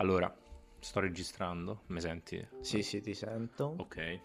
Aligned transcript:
Allora, 0.00 0.32
sto 0.78 1.00
registrando, 1.00 1.82
mi 1.88 2.00
senti? 2.00 2.46
Sì, 2.60 2.82
sì, 2.82 3.00
ti 3.00 3.14
sento. 3.14 3.74
Ok. 3.78 4.20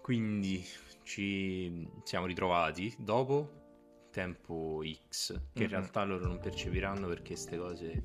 Quindi 0.00 0.64
ci 1.02 1.88
siamo 2.04 2.26
ritrovati 2.26 2.94
dopo 2.98 3.62
tempo 4.10 4.82
X, 5.10 5.32
che 5.52 5.64
in 5.64 5.68
Mhm. 5.70 5.74
realtà 5.74 6.04
loro 6.04 6.26
non 6.26 6.38
percepiranno 6.38 7.08
perché 7.08 7.28
queste 7.34 7.56
cose 7.56 8.02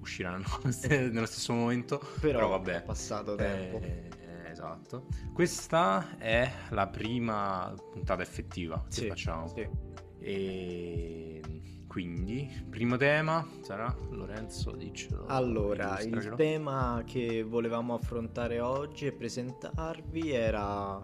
usciranno 0.00 0.46
nello 0.88 1.26
stesso 1.26 1.52
momento. 1.52 1.98
Però, 1.98 2.38
Però 2.38 2.48
vabbè. 2.48 2.76
è 2.76 2.82
passato 2.82 3.34
tempo. 3.36 3.80
Eh, 3.82 4.50
esatto. 4.50 5.06
Questa 5.34 6.16
è 6.16 6.50
la 6.70 6.86
prima 6.86 7.74
puntata 7.92 8.22
effettiva 8.22 8.82
che 8.84 8.90
Sì, 8.90 9.06
facciamo. 9.08 9.46
sì. 9.48 9.68
E 10.20 11.33
quindi, 11.94 12.50
primo 12.68 12.96
tema 12.96 13.46
sarà 13.60 13.96
Lorenzo, 14.10 14.72
diccelo. 14.72 15.26
Allora, 15.28 16.00
il 16.00 16.32
tema 16.34 17.04
che 17.06 17.44
volevamo 17.44 17.94
affrontare 17.94 18.58
oggi 18.58 19.06
e 19.06 19.12
presentarvi 19.12 20.32
era 20.32 21.00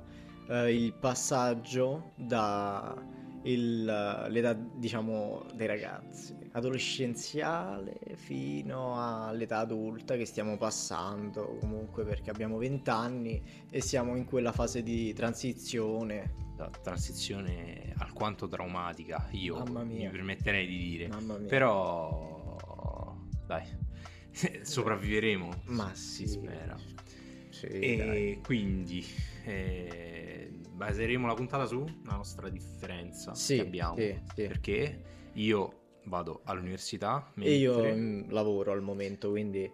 eh, 0.49 0.75
il 0.75 0.93
passaggio 0.95 2.11
da 2.17 3.01
il- 3.45 3.85
l'età, 3.85 4.53
diciamo, 4.55 5.45
dei 5.55 5.69
ragazzi, 5.69 6.35
adolescenziale 6.53 7.99
fino 8.15 8.95
all'età 8.97 9.59
adulta 9.59 10.17
che 10.17 10.25
stiamo 10.25 10.57
passando, 10.57 11.57
comunque 11.61 12.05
perché 12.05 12.31
abbiamo 12.31 12.57
20 12.59 12.91
anni 12.91 13.43
e 13.71 13.81
siamo 13.81 14.17
in 14.17 14.25
quella 14.25 14.53
fase 14.53 14.83
di 14.83 15.13
transizione. 15.13 16.49
La 16.61 16.69
transizione 16.69 17.95
alquanto 17.97 18.47
traumatica, 18.47 19.29
io 19.31 19.57
Mamma 19.57 19.83
mi 19.83 20.07
permetterei 20.11 20.67
di 20.67 20.77
dire. 20.77 21.09
Mamma 21.09 21.39
mia. 21.39 21.49
Però, 21.49 23.17
dai, 23.47 23.65
sopravviveremo, 24.61 25.49
Ma 25.69 25.95
si 25.95 26.27
sì. 26.27 26.35
spera. 26.35 26.77
Sì, 27.49 27.67
E 27.67 27.97
dai. 27.97 28.41
quindi 28.43 29.03
eh, 29.45 30.51
baseremo 30.71 31.27
la 31.27 31.33
puntata 31.35 31.65
sulla 31.65 31.91
nostra 32.05 32.51
differenza 32.51 33.35
Sì, 33.35 33.55
che 33.57 33.61
abbiamo. 33.63 33.95
sì, 33.97 34.21
sì. 34.35 34.47
Perché 34.47 35.03
io 35.33 35.80
vado 36.05 36.41
all'università, 36.45 37.33
E 37.39 37.55
io 37.55 37.81
mentre- 37.81 38.33
lavoro 38.33 38.73
al 38.73 38.83
momento, 38.83 39.31
quindi 39.31 39.71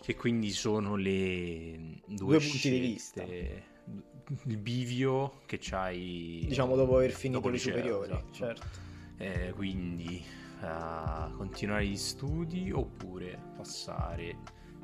che 0.00 0.14
quindi 0.14 0.50
sono 0.50 0.94
le 0.96 2.00
due, 2.06 2.38
Due 2.38 2.38
punti 2.38 2.70
di 2.70 2.78
vista. 2.78 3.22
Il 3.24 4.58
bivio 4.58 5.40
che 5.46 5.58
c'hai 5.60 6.44
diciamo 6.46 6.76
dopo 6.76 6.96
aver 6.96 7.10
finito 7.12 7.40
dopo 7.40 7.50
le 7.50 7.58
superiori, 7.58 8.10
esatto. 8.12 8.32
certo. 8.32 8.66
Eh, 9.16 9.52
quindi 9.56 10.22
eh, 10.62 11.32
continuare 11.36 11.86
gli 11.86 11.96
studi 11.96 12.70
oppure 12.70 13.38
passare 13.56 14.36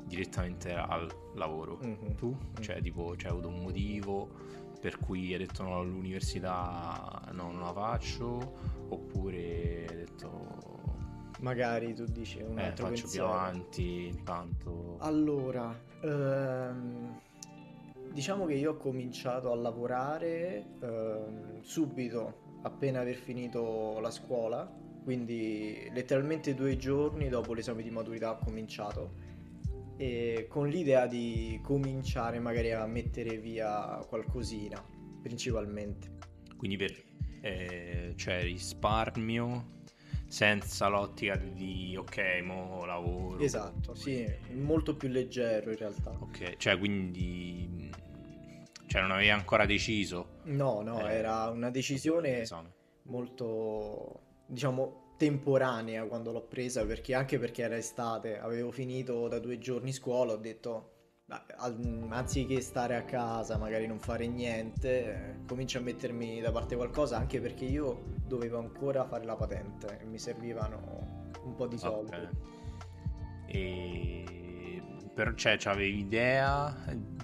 direttamente 0.03 0.73
al 0.73 1.07
lavoro. 1.35 1.77
Mhm. 1.81 2.15
Tu? 2.15 2.35
Cioè, 2.59 2.81
tipo, 2.81 3.13
c'è 3.15 3.29
avuto 3.29 3.47
un 3.49 3.61
motivo 3.61 4.29
per 4.81 4.97
cui 4.99 5.31
hai 5.33 5.39
detto 5.39 5.63
no, 5.63 5.79
all'università 5.79 7.21
no, 7.31 7.51
non 7.51 7.61
la 7.61 7.73
faccio, 7.73 8.53
oppure 8.89 9.85
hai 9.87 9.95
detto 9.95 10.74
Magari 11.45 11.93
tu 11.93 12.05
dici 12.05 12.41
un 12.41 12.57
eh, 12.57 12.65
altro 12.65 12.87
faccio 12.87 13.07
più 13.07 13.19
pensiero. 13.19 13.27
avanti, 13.27 14.07
intanto... 14.07 14.97
Allora, 15.01 15.79
ehm, 16.01 17.21
diciamo 18.11 18.47
che 18.47 18.55
io 18.55 18.71
ho 18.71 18.77
cominciato 18.77 19.51
a 19.51 19.55
lavorare 19.55 20.65
ehm, 20.81 21.61
subito 21.61 22.59
appena 22.63 23.01
aver 23.01 23.17
finito 23.17 23.99
la 23.99 24.09
scuola, 24.09 24.67
quindi 25.03 25.87
letteralmente 25.93 26.55
due 26.55 26.77
giorni 26.77 27.29
dopo 27.29 27.53
l'esame 27.53 27.83
di 27.83 27.91
maturità 27.91 28.31
ho 28.31 28.39
cominciato 28.43 29.13
e 29.97 30.47
con 30.49 30.67
l'idea 30.67 31.05
di 31.05 31.59
cominciare 31.61 32.39
magari 32.39 32.71
a 32.71 32.87
mettere 32.87 33.37
via 33.37 34.03
qualcosina, 34.07 34.83
principalmente. 35.21 36.09
Quindi 36.57 36.75
per 36.75 37.03
eh, 37.41 38.13
cioè 38.15 38.41
risparmio 38.41 39.73
senza 40.35 40.87
l'ottica 40.87 41.37
di 41.37 41.95
ok, 41.97 42.41
mo 42.43 42.83
lavoro. 42.83 43.41
Esatto, 43.41 43.95
sì, 43.95 44.29
molto 44.51 44.97
più 44.97 45.07
leggero 45.07 45.71
in 45.71 45.77
realtà. 45.77 46.09
Ok, 46.19 46.57
cioè 46.57 46.77
quindi 46.77 47.65
mh, 47.71 47.89
cioè 48.87 48.99
non 48.99 49.11
avevi 49.11 49.29
ancora 49.29 49.65
deciso 49.65 50.27
No, 50.43 50.81
no, 50.81 51.07
Eh, 51.07 51.13
era 51.13 51.47
una 51.49 51.69
decisione 51.69 52.45
molto, 53.03 54.19
diciamo, 54.45 55.13
temporanea 55.17 56.03
quando 56.03 56.33
l'ho 56.33 56.41
presa, 56.41 56.85
perché 56.85 57.13
anche 57.13 57.39
perché 57.39 57.61
era 57.63 57.77
estate, 57.77 58.37
avevo 58.37 58.71
finito 58.71 59.29
da 59.29 59.39
due 59.39 59.57
giorni 59.57 59.93
scuola, 59.93 60.33
ho 60.33 60.37
detto, 60.37 60.63
"Beh, 60.73 60.81
al- 60.81 60.94
anziché 62.09 62.61
stare 62.61 62.95
a 62.95 63.03
casa, 63.03 63.57
magari 63.57 63.87
non 63.87 63.99
fare 63.99 64.27
niente, 64.27 65.05
eh, 65.05 65.45
comincio 65.47 65.79
a 65.79 65.81
mettermi 65.81 66.39
da 66.39 66.51
parte 66.51 66.75
qualcosa, 66.75 67.17
anche 67.17 67.41
perché 67.41 67.65
io 67.65 68.03
dovevo 68.25 68.59
ancora 68.59 69.05
fare 69.05 69.25
la 69.25 69.35
patente 69.35 69.99
e 70.01 70.05
mi 70.05 70.19
servivano 70.19 71.31
un 71.43 71.55
po' 71.55 71.67
di 71.67 71.77
soldi. 71.77 72.15
Ok. 72.15 72.29
E 73.47 74.44
però 75.15 75.33
cioè 75.33 75.57
avevi 75.63 75.99
idea 75.99 76.75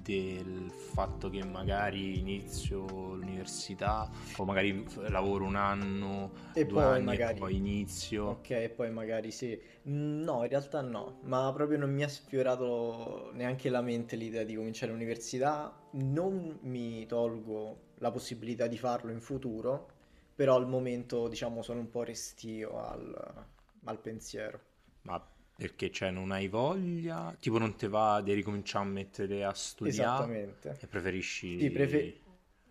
del 0.01 0.71
fatto 0.71 1.29
che 1.29 1.43
magari 1.43 2.17
inizio 2.17 2.85
l'università 3.15 4.09
o 4.37 4.45
magari 4.45 4.85
lavoro 5.09 5.43
un 5.43 5.55
anno, 5.57 6.31
E 6.53 6.65
poi 6.65 7.03
magari... 7.03 7.35
e 7.35 7.39
poi 7.39 7.55
inizio. 7.57 8.25
Ok, 8.27 8.49
e 8.51 8.69
poi 8.69 8.89
magari 8.91 9.29
sì. 9.31 9.59
No, 9.83 10.43
in 10.43 10.49
realtà 10.49 10.79
no, 10.81 11.19
ma 11.23 11.51
proprio 11.53 11.77
non 11.77 11.93
mi 11.93 12.03
ha 12.03 12.07
sfiorato 12.07 13.31
neanche 13.33 13.69
la 13.69 13.81
mente 13.81 14.15
l'idea 14.15 14.43
di 14.43 14.55
cominciare 14.55 14.93
l'università. 14.93 15.77
Non 15.91 16.59
mi 16.61 17.05
tolgo 17.05 17.89
la 17.97 18.09
possibilità 18.09 18.67
di 18.67 18.77
farlo 18.77 19.11
in 19.11 19.19
futuro, 19.19 19.89
però 20.33 20.55
al 20.55 20.67
momento, 20.67 21.27
diciamo, 21.27 21.61
sono 21.61 21.81
un 21.81 21.89
po' 21.89 22.03
restio 22.03 22.81
al, 22.81 23.45
al 23.83 23.99
pensiero. 23.99 24.59
Ma 25.03 25.21
perché 25.55 25.91
cioè 25.91 26.11
non 26.11 26.31
hai 26.31 26.47
voglia? 26.47 27.35
Tipo 27.39 27.57
non 27.57 27.75
ti 27.75 27.87
va 27.87 28.21
di 28.21 28.33
ricominciare 28.33 28.85
a 28.85 28.89
mettere 28.89 29.43
a 29.45 29.53
studiare 29.53 30.31
Esattamente. 30.31 30.79
e 30.79 30.87
preferisci 30.87 31.47
Sì, 31.55 31.71
prefe- 31.71 32.21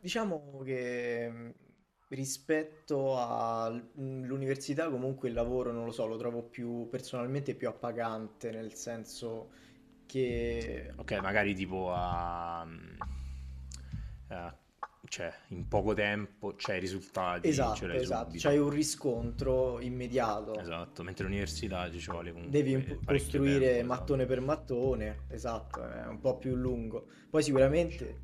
diciamo 0.00 0.60
che 0.64 1.28
mh, 1.28 1.54
rispetto 2.08 3.18
all'università 3.20 4.90
comunque 4.90 5.28
il 5.28 5.34
lavoro, 5.34 5.72
non 5.72 5.84
lo 5.84 5.92
so, 5.92 6.06
lo 6.06 6.16
trovo 6.16 6.42
più 6.42 6.88
personalmente 6.88 7.54
più 7.54 7.68
appagante, 7.68 8.50
nel 8.50 8.74
senso 8.74 9.52
che 10.06 10.92
Ok, 10.96 11.12
magari 11.20 11.54
tipo 11.54 11.90
a... 11.92 12.66
a- 14.30 14.54
cioè 15.10 15.32
in 15.48 15.66
poco 15.66 15.92
tempo 15.92 16.54
c'hai 16.56 16.76
i 16.76 16.80
risultati, 16.80 17.42
ce 17.42 17.48
Esatto, 17.48 17.86
l'hai 17.88 17.96
esatto, 17.96 18.24
subito. 18.26 18.48
c'hai 18.48 18.58
un 18.58 18.70
riscontro 18.70 19.80
immediato. 19.80 20.56
Esatto, 20.56 21.02
mentre 21.02 21.24
all'università 21.24 21.90
ci 21.90 22.08
vuole 22.08 22.30
comunque 22.30 22.62
Devi 22.62 22.98
costruire 23.04 23.58
tempo, 23.58 23.70
esatto. 23.72 23.86
mattone 23.86 24.24
per 24.26 24.40
mattone, 24.40 25.16
esatto, 25.26 25.82
è 25.84 26.06
un 26.06 26.20
po' 26.20 26.38
più 26.38 26.54
lungo. 26.54 27.08
Poi 27.28 27.42
sicuramente, 27.42 28.18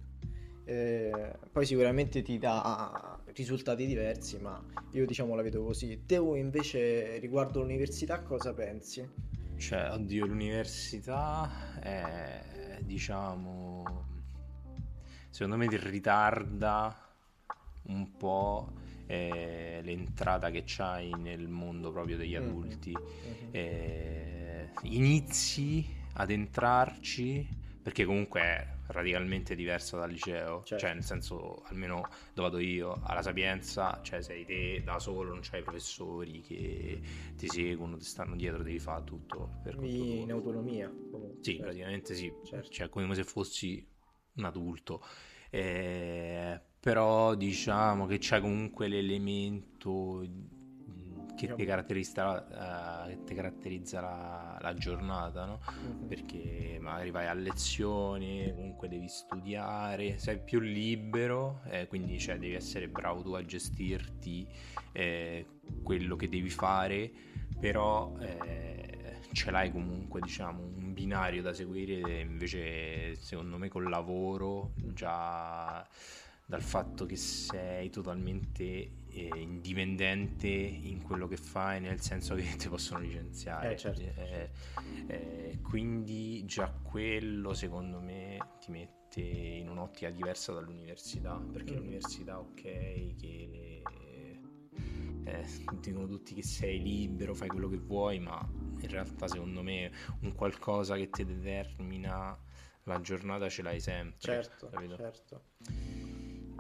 eh, 0.65 1.33
poi 1.51 1.67
sicuramente 1.67 2.23
ti 2.23 2.39
dà 2.39 3.19
risultati 3.35 3.85
diversi, 3.85 4.39
ma 4.39 4.65
io 4.93 5.05
diciamo 5.07 5.35
la 5.35 5.43
vedo 5.43 5.65
così. 5.65 6.05
Te 6.07 6.19
invece 6.37 7.19
riguardo 7.19 7.63
l'università 7.63 8.21
cosa 8.23 8.55
pensi? 8.55 9.05
Cioè, 9.57 9.91
oddio, 9.91 10.25
l'università 10.27 11.81
è, 11.81 12.79
diciamo, 12.85 14.07
secondo 15.37 15.59
me 15.59 15.69
ti 15.69 15.77
ritarda 15.77 16.97
un 17.89 18.17
po' 18.17 18.73
eh, 19.05 19.81
l'entrata 19.85 20.51
che 20.51 20.63
c'hai 20.65 21.15
nel 21.15 21.47
mondo 21.47 21.93
proprio 21.93 22.17
degli 22.17 22.35
Mhm, 22.35 22.37
adulti. 22.37 22.95
mhm. 22.95 23.51
Eh, 23.51 24.71
inizi 24.83 25.87
ad 26.15 26.31
entrarci 26.31 27.47
perché 27.83 28.05
comunque 28.07 28.41
è 28.41 28.67
radicalmente 28.87 29.55
diversa 29.55 29.99
dal 29.99 30.11
liceo, 30.11 30.65
Certo. 30.65 30.77
cioè 30.79 30.95
nel 30.95 31.05
senso, 31.05 31.63
almeno 31.67 32.09
dove 32.33 32.49
vado 32.49 32.59
io, 32.59 33.01
alla 33.03 33.23
Sapienza, 33.23 34.01
cioè 34.03 34.23
sei 34.23 34.45
te 34.47 34.83
da 34.85 34.99
solo, 34.99 35.31
non 35.33 35.41
c'hai 35.43 35.63
professori 35.63 36.41
che 36.41 37.03
ti 37.37 37.49
seguono, 37.49 37.99
ti 37.99 38.05
stanno 38.07 38.37
dietro, 38.37 38.63
devi 38.63 38.79
fare 38.79 39.05
tutto 39.05 39.59
per 39.63 39.77
in 39.83 40.31
autonomia, 40.33 40.89
comunque, 41.11 41.37
Sì, 41.41 41.55
certo. 41.57 41.65
praticamente 41.65 42.15
sì, 42.15 42.33
Certo. 42.45 42.71
cioè 42.73 42.89
come 42.89 43.15
se 43.15 43.25
fossi 43.25 43.87
un 44.35 44.45
adulto. 44.45 45.03
Eh, 45.51 46.61
però 46.81 47.35
diciamo 47.35 48.07
che 48.07 48.19
c'è 48.19 48.41
comunque 48.41 48.87
l'elemento 48.89 50.23
mm, 50.25 51.27
che 51.29 51.35
ti 51.35 51.55
Diciamo- 51.55 51.65
caratterizza, 51.65 53.09
eh, 53.11 53.25
che 53.25 53.35
caratterizza 53.35 54.01
la, 54.01 54.59
la 54.61 54.75
giornata, 54.75 55.45
no? 55.47 55.61
Mhm. 55.69 56.07
Perché 56.07 56.79
magari 56.81 57.11
vai 57.11 57.27
a 57.27 57.35
lezione, 57.35 58.53
comunque 58.55 58.89
devi 58.89 59.09
studiare, 59.09 60.19
sei 60.19 60.39
più 60.39 60.61
libero, 60.61 61.61
eh, 61.71 61.87
quindi 61.89 62.19
cioè, 62.19 62.39
devi 62.39 62.55
essere 62.55 62.89
bravo 62.89 63.23
tu 63.23 63.33
a 63.33 63.45
gestirti 63.45 64.47
eh, 64.93 65.47
quello 65.83 66.17
che 66.17 66.29
devi 66.29 66.51
fare 66.51 67.11
però 67.59 68.15
eh, 68.21 68.96
ce 69.37 69.51
l'hai 69.51 69.71
comunque 69.71 70.23
diciamo 70.23 70.63
un 70.63 70.95
binario 70.95 71.43
da 71.43 71.53
seguire 71.53 72.21
invece 72.21 73.15
secondo 73.17 73.59
me 73.59 73.69
col 73.69 73.87
lavoro 73.87 74.73
già 74.83 75.87
dal 76.47 76.63
fatto 76.63 77.05
che 77.05 77.17
sei 77.17 77.91
totalmente 77.91 78.63
eh, 79.11 79.39
indipendente 79.39 80.49
in 80.49 81.03
quello 81.03 81.29
che 81.29 81.37
fai 81.37 81.81
nel 81.83 82.01
senso 82.01 82.35
che 82.35 82.45
ti 82.57 82.69
possono 82.71 83.01
licenziare 83.01 83.75
Eh, 83.75 83.77
certo. 83.77 84.01
Eh, 84.01 84.51
eh, 85.09 85.59
quindi 85.61 86.47
già 86.47 86.71
quello 86.71 87.53
secondo 87.53 88.01
me 88.01 88.39
ti 88.59 88.71
mette 88.71 89.21
in 89.21 89.69
un'ottica 89.69 90.09
diversa 90.09 90.53
dall'università 90.53 91.35
perché 91.53 91.75
Mm. 91.75 91.77
l'università 91.77 92.39
ok 92.39 92.63
che 93.17 93.83
eh, 95.27 95.45
dicono 95.81 96.07
tutti 96.07 96.35
che 96.35 96.43
sei 96.43 96.81
libero, 96.81 97.35
fai 97.35 97.49
quello 97.49 97.69
che 97.69 97.79
vuoi, 97.79 98.21
ma 98.21 98.41
in 98.81 98.89
realtà 98.89 99.27
secondo 99.27 99.63
me 99.63 99.91
un 100.21 100.33
qualcosa 100.35 100.97
che 100.97 101.11
ti 101.11 101.25
determina 101.25 102.39
la 102.85 103.01
giornata 103.01 103.49
ce 103.49 103.63
l'hai 103.63 103.81
sempre. 103.81 104.19
Certo, 104.19 104.69
capito? 104.69 104.97
certo. 104.97 105.43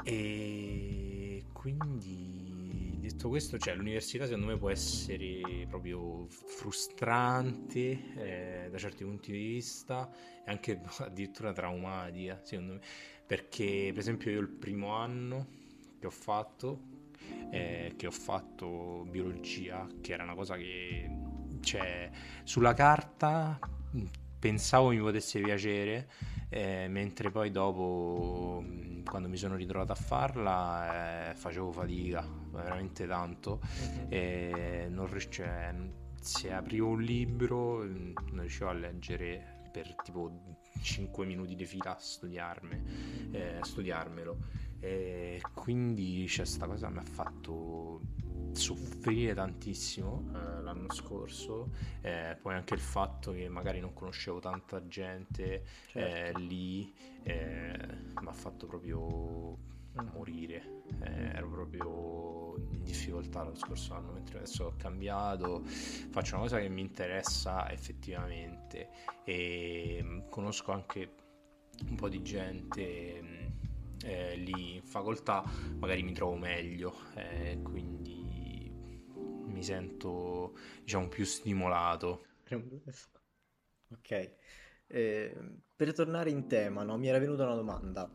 E 0.02 1.44
quindi 1.52 2.98
detto 2.98 3.28
questo, 3.28 3.56
cioè, 3.58 3.74
l'università 3.74 4.24
secondo 4.24 4.46
me 4.46 4.58
può 4.58 4.70
essere 4.70 5.66
proprio 5.68 6.26
frustrante 6.26 8.14
eh, 8.16 8.68
da 8.70 8.78
certi 8.78 9.04
punti 9.04 9.30
di 9.32 9.38
vista 9.38 10.10
e 10.44 10.50
anche 10.50 10.80
addirittura 10.98 11.52
traumatica, 11.52 12.40
secondo 12.42 12.74
me, 12.74 12.80
perché 13.24 13.90
per 13.90 13.98
esempio 13.98 14.30
io 14.30 14.40
il 14.40 14.48
primo 14.48 14.92
anno 14.94 15.46
che 15.98 16.06
ho 16.06 16.10
fatto, 16.10 16.95
eh, 17.50 17.94
che 17.96 18.06
ho 18.06 18.11
fatto 18.11 19.06
biologia, 19.08 19.87
che 20.00 20.12
era 20.12 20.23
una 20.25 20.34
cosa 20.34 20.56
che 20.56 21.08
cioè, 21.61 22.11
sulla 22.44 22.75
carta 22.75 23.58
mh, 23.90 24.02
pensavo 24.38 24.90
mi 24.90 24.99
potesse 24.99 25.40
piacere, 25.40 26.08
eh, 26.49 26.87
mentre 26.88 27.31
poi 27.31 27.50
dopo, 27.50 28.62
mh, 28.64 29.02
quando 29.05 29.28
mi 29.28 29.37
sono 29.37 29.56
ritrovato 29.56 29.93
a 29.93 29.96
farla, 29.96 31.31
eh, 31.31 31.34
facevo 31.34 31.73
fatica, 31.73 32.25
veramente 32.50 33.06
tanto. 33.06 33.61
Mhm. 33.62 34.06
E 34.08 34.87
non 34.90 35.06
rius- 35.11 35.28
cioè, 35.31 35.75
se 36.20 36.52
aprivo 36.52 36.88
un 36.88 37.02
libro, 37.02 37.84
non 37.84 38.40
riuscivo 38.40 38.69
a 38.69 38.73
leggere 38.73 39.55
per 39.73 39.94
tipo 40.02 40.55
5 40.81 41.26
minuti 41.26 41.55
di 41.55 41.67
fila 41.67 41.96
a 41.96 41.99
studiarmi, 41.99 43.31
eh, 43.32 43.58
a 43.58 43.64
studiarmelo. 43.64 44.37
E 44.81 45.40
quindi 45.55 46.25
c'è 46.28 46.44
sta 46.44 46.67
cosa 46.67 46.88
mi 46.88 46.99
ha 46.99 47.02
fatto 47.02 48.00
soffrire 48.52 49.34
tantissimo 49.34 50.31
eh, 50.34 50.62
l'anno 50.62 50.93
scorso. 50.93 51.70
Eh, 52.02 52.37
poi 52.40 52.55
anche 52.55 52.75
il 52.75 52.81
fatto 52.81 53.32
che 53.32 53.49
magari 53.49 53.81
non 53.81 53.93
conoscevo 53.93 54.38
tanta 54.38 54.87
gente 54.87 55.64
Certo. 55.88 56.38
eh, 56.38 56.40
lì 56.43 56.94
eh, 57.23 57.76
mi 58.20 58.26
ha 58.28 58.32
fatto 58.32 58.67
proprio 58.67 59.75
Mm. 60.00 60.08
morire. 60.12 60.62
Eh, 61.00 61.37
ero 61.37 61.49
proprio 61.49 62.56
in 62.73 62.82
difficoltà 62.84 63.43
lo 63.44 63.55
scorso 63.55 63.94
anno, 63.94 64.12
mentre 64.12 64.38
adesso 64.38 64.64
ho 64.67 64.75
cambiato, 64.76 65.62
faccio 65.64 66.34
una 66.34 66.43
cosa 66.44 66.58
che 66.61 66.69
mi 66.69 66.82
interessa 66.82 67.70
effettivamente 67.70 68.88
e 69.25 70.00
mm, 70.02 70.20
conosco 70.28 70.73
anche 70.73 71.14
un 71.88 71.94
po' 71.96 72.08
di 72.08 72.23
gente 72.23 73.20
mm, 73.23 73.45
eh, 74.04 74.37
lì 74.37 74.75
in 74.76 74.82
facoltà, 74.82 75.43
magari 75.78 76.02
mi 76.02 76.12
trovo 76.12 76.37
meglio, 76.37 76.94
eh, 77.14 77.58
quindi 77.62 78.70
mi 79.46 79.62
sento 79.62 80.56
diciamo 80.82 81.08
più 81.08 81.25
stimolato. 81.25 82.25
Ok, 83.93 84.34
Eh, 84.88 85.34
per 85.75 85.93
tornare 85.93 86.31
in 86.31 86.46
tema, 86.46 86.82
no, 86.84 86.96
mi 86.96 87.08
era 87.08 87.19
venuta 87.19 87.44
una 87.44 87.54
domanda. 87.56 88.08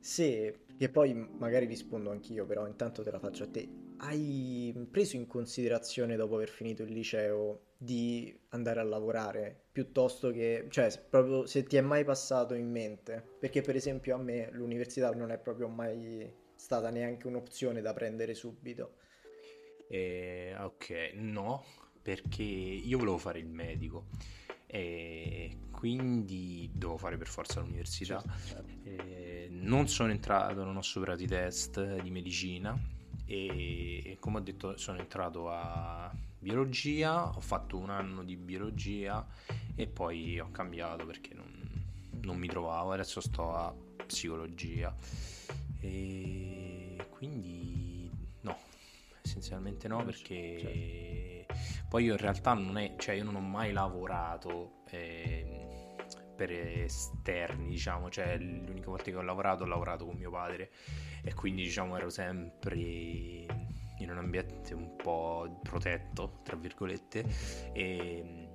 Se, 0.00 0.64
che 0.76 0.88
poi 0.90 1.14
magari 1.14 1.66
rispondo 1.66 2.10
anch'io, 2.10 2.44
però 2.46 2.66
intanto 2.66 3.02
te 3.02 3.10
la 3.10 3.18
faccio 3.20 3.44
a 3.44 3.48
te. 3.48 3.68
Hai 3.98 4.74
preso 4.90 5.16
in 5.16 5.26
considerazione 5.26 6.16
dopo 6.16 6.34
aver 6.34 6.48
finito 6.48 6.82
il 6.82 6.92
liceo 6.92 7.66
di 7.76 8.36
andare 8.50 8.80
a 8.80 8.84
lavorare 8.84 9.67
piuttosto 9.78 10.32
che, 10.32 10.66
cioè, 10.70 10.90
proprio 11.08 11.46
se 11.46 11.62
ti 11.62 11.76
è 11.76 11.80
mai 11.80 12.02
passato 12.02 12.54
in 12.54 12.68
mente? 12.68 13.24
Perché 13.38 13.60
per 13.60 13.76
esempio 13.76 14.16
a 14.16 14.18
me 14.18 14.48
l'università 14.50 15.08
non 15.10 15.30
è 15.30 15.38
proprio 15.38 15.68
mai 15.68 16.28
stata 16.56 16.90
neanche 16.90 17.28
un'opzione 17.28 17.80
da 17.80 17.92
prendere 17.92 18.34
subito. 18.34 18.96
Eh, 19.88 20.52
ok, 20.58 21.12
no, 21.14 21.64
perché 22.02 22.42
io 22.42 22.98
volevo 22.98 23.18
fare 23.18 23.38
il 23.38 23.46
medico 23.46 24.08
e 24.66 25.56
quindi 25.70 26.68
dovevo 26.74 26.98
fare 26.98 27.16
per 27.16 27.28
forza 27.28 27.60
l'università. 27.60 28.20
Certo, 28.20 28.46
certo. 28.48 28.72
Eh, 28.82 29.46
non 29.48 29.86
sono 29.86 30.10
entrato, 30.10 30.64
non 30.64 30.76
ho 30.76 30.82
superato 30.82 31.22
i 31.22 31.28
test 31.28 32.00
di 32.00 32.10
medicina 32.10 32.76
e 33.26 34.16
come 34.18 34.38
ho 34.38 34.40
detto 34.40 34.76
sono 34.76 34.98
entrato 34.98 35.50
a 35.50 36.10
biologia, 36.38 37.28
ho 37.28 37.40
fatto 37.40 37.76
un 37.76 37.90
anno 37.90 38.24
di 38.24 38.36
biologia 38.36 39.26
e 39.78 39.86
poi 39.86 40.40
ho 40.40 40.50
cambiato 40.50 41.06
perché 41.06 41.34
non, 41.34 41.48
non 42.22 42.36
mi 42.36 42.48
trovavo, 42.48 42.90
adesso 42.90 43.20
sto 43.20 43.54
a 43.54 43.72
psicologia. 44.06 44.92
E 45.80 46.96
quindi 47.10 48.10
no, 48.40 48.58
essenzialmente 49.22 49.86
no 49.86 49.98
Non- 49.98 50.06
perché 50.06 51.46
poi 51.88 52.04
io 52.06 52.12
in 52.14 52.18
realtà 52.18 52.54
non 52.54 52.76
è, 52.76 52.96
cioè 52.98 53.14
io 53.14 53.22
non 53.22 53.36
ho 53.36 53.40
mai 53.40 53.72
lavorato 53.72 54.82
ehm, 54.90 55.94
per 56.34 56.50
esterni, 56.50 57.68
diciamo, 57.68 58.10
cioè 58.10 58.36
l'unica 58.36 58.90
volta 58.90 59.04
che 59.04 59.16
ho 59.16 59.22
lavorato 59.22 59.62
ho 59.62 59.66
lavorato 59.66 60.04
con 60.06 60.16
mio 60.16 60.30
padre. 60.30 60.70
E 61.22 61.34
quindi 61.34 61.62
diciamo 61.62 61.96
ero 61.96 62.10
sempre 62.10 62.76
in 64.00 64.10
un 64.10 64.18
ambiente 64.18 64.74
un 64.74 64.96
po' 64.96 65.60
protetto, 65.62 66.40
tra 66.42 66.56
virgolette, 66.56 67.24
e 67.72 68.47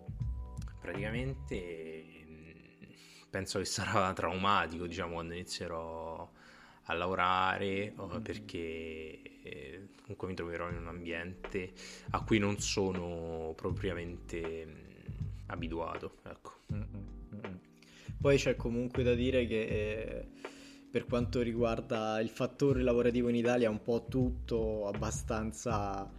praticamente 0.83 2.25
mh, 2.27 2.85
penso 3.30 3.59
che 3.59 3.65
sarà 3.65 4.12
traumatico, 4.13 4.85
diciamo, 4.88 5.13
quando 5.13 5.33
inizierò 5.33 6.30
a 6.88 6.94
lavorare 6.94 7.94
o- 7.97 8.19
perché 8.21 9.21
eh, 9.41 9.88
comunque 10.01 10.27
mi 10.27 10.33
troverò 10.35 10.69
in 10.69 10.77
un 10.77 10.88
ambiente 10.88 11.74
a 12.12 12.24
cui 12.24 12.39
non 12.39 12.59
sono 12.59 13.53
propriamente 13.56 14.65
mh, 14.65 15.12
abituato, 15.47 16.18
ecco. 16.24 16.51
Mm, 16.74 16.81
mm, 16.81 17.36
mm. 17.47 17.56
Poi 18.19 18.38
c'è 18.38 18.56
comunque 18.56 19.03
da 19.03 19.13
dire 19.13 19.45
che 19.45 19.62
eh, 19.63 20.27
per 20.89 21.05
quanto 21.05 21.41
riguarda 21.41 22.19
il 22.19 22.29
fattore 22.29 22.81
lavorativo 22.84 23.29
in 23.29 23.36
Italia 23.36 23.67
è 23.67 23.69
un 23.69 23.81
po' 23.81 24.05
tutto 24.07 24.88
abbastanza 24.88 26.12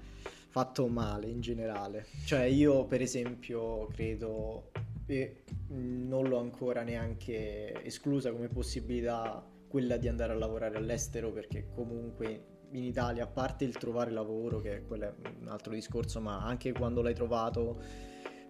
fatto 0.54 0.86
male 0.86 1.26
in 1.26 1.40
generale. 1.40 2.06
Cioè 2.24 2.42
io 2.44 2.84
per 2.84 3.02
esempio 3.02 3.88
credo, 3.88 4.70
e 5.04 5.42
non 5.70 6.28
l'ho 6.28 6.38
ancora 6.38 6.84
neanche 6.84 7.82
esclusa 7.82 8.30
come 8.30 8.46
possibilità 8.46 9.44
quella 9.66 9.96
di 9.96 10.06
andare 10.06 10.32
a 10.32 10.36
lavorare 10.36 10.76
all'estero 10.76 11.32
perché 11.32 11.70
comunque 11.74 12.68
in 12.70 12.84
Italia, 12.84 13.24
a 13.24 13.26
parte 13.26 13.64
il 13.64 13.76
trovare 13.76 14.12
lavoro, 14.12 14.60
che 14.60 14.82
quello 14.82 15.06
è 15.06 15.14
un 15.40 15.48
altro 15.48 15.72
discorso, 15.72 16.20
ma 16.20 16.44
anche 16.44 16.70
quando 16.70 17.02
l'hai 17.02 17.14
trovato 17.14 17.82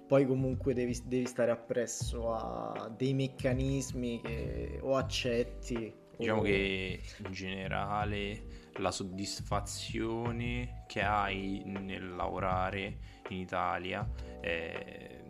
poi 0.06 0.26
comunque 0.26 0.74
devi, 0.74 1.00
devi 1.06 1.24
stare 1.24 1.52
appresso 1.52 2.34
a 2.34 2.92
dei 2.94 3.14
meccanismi 3.14 4.20
che 4.22 4.78
o 4.82 4.96
accetti 4.96 5.90
Diciamo 6.18 6.40
o... 6.40 6.42
che 6.42 7.00
in 7.24 7.32
generale 7.32 8.63
la 8.76 8.90
soddisfazione 8.90 10.84
che 10.86 11.02
hai 11.02 11.62
nel 11.64 12.14
lavorare 12.14 12.98
in 13.28 13.38
Italia 13.38 14.08
eh, 14.40 15.20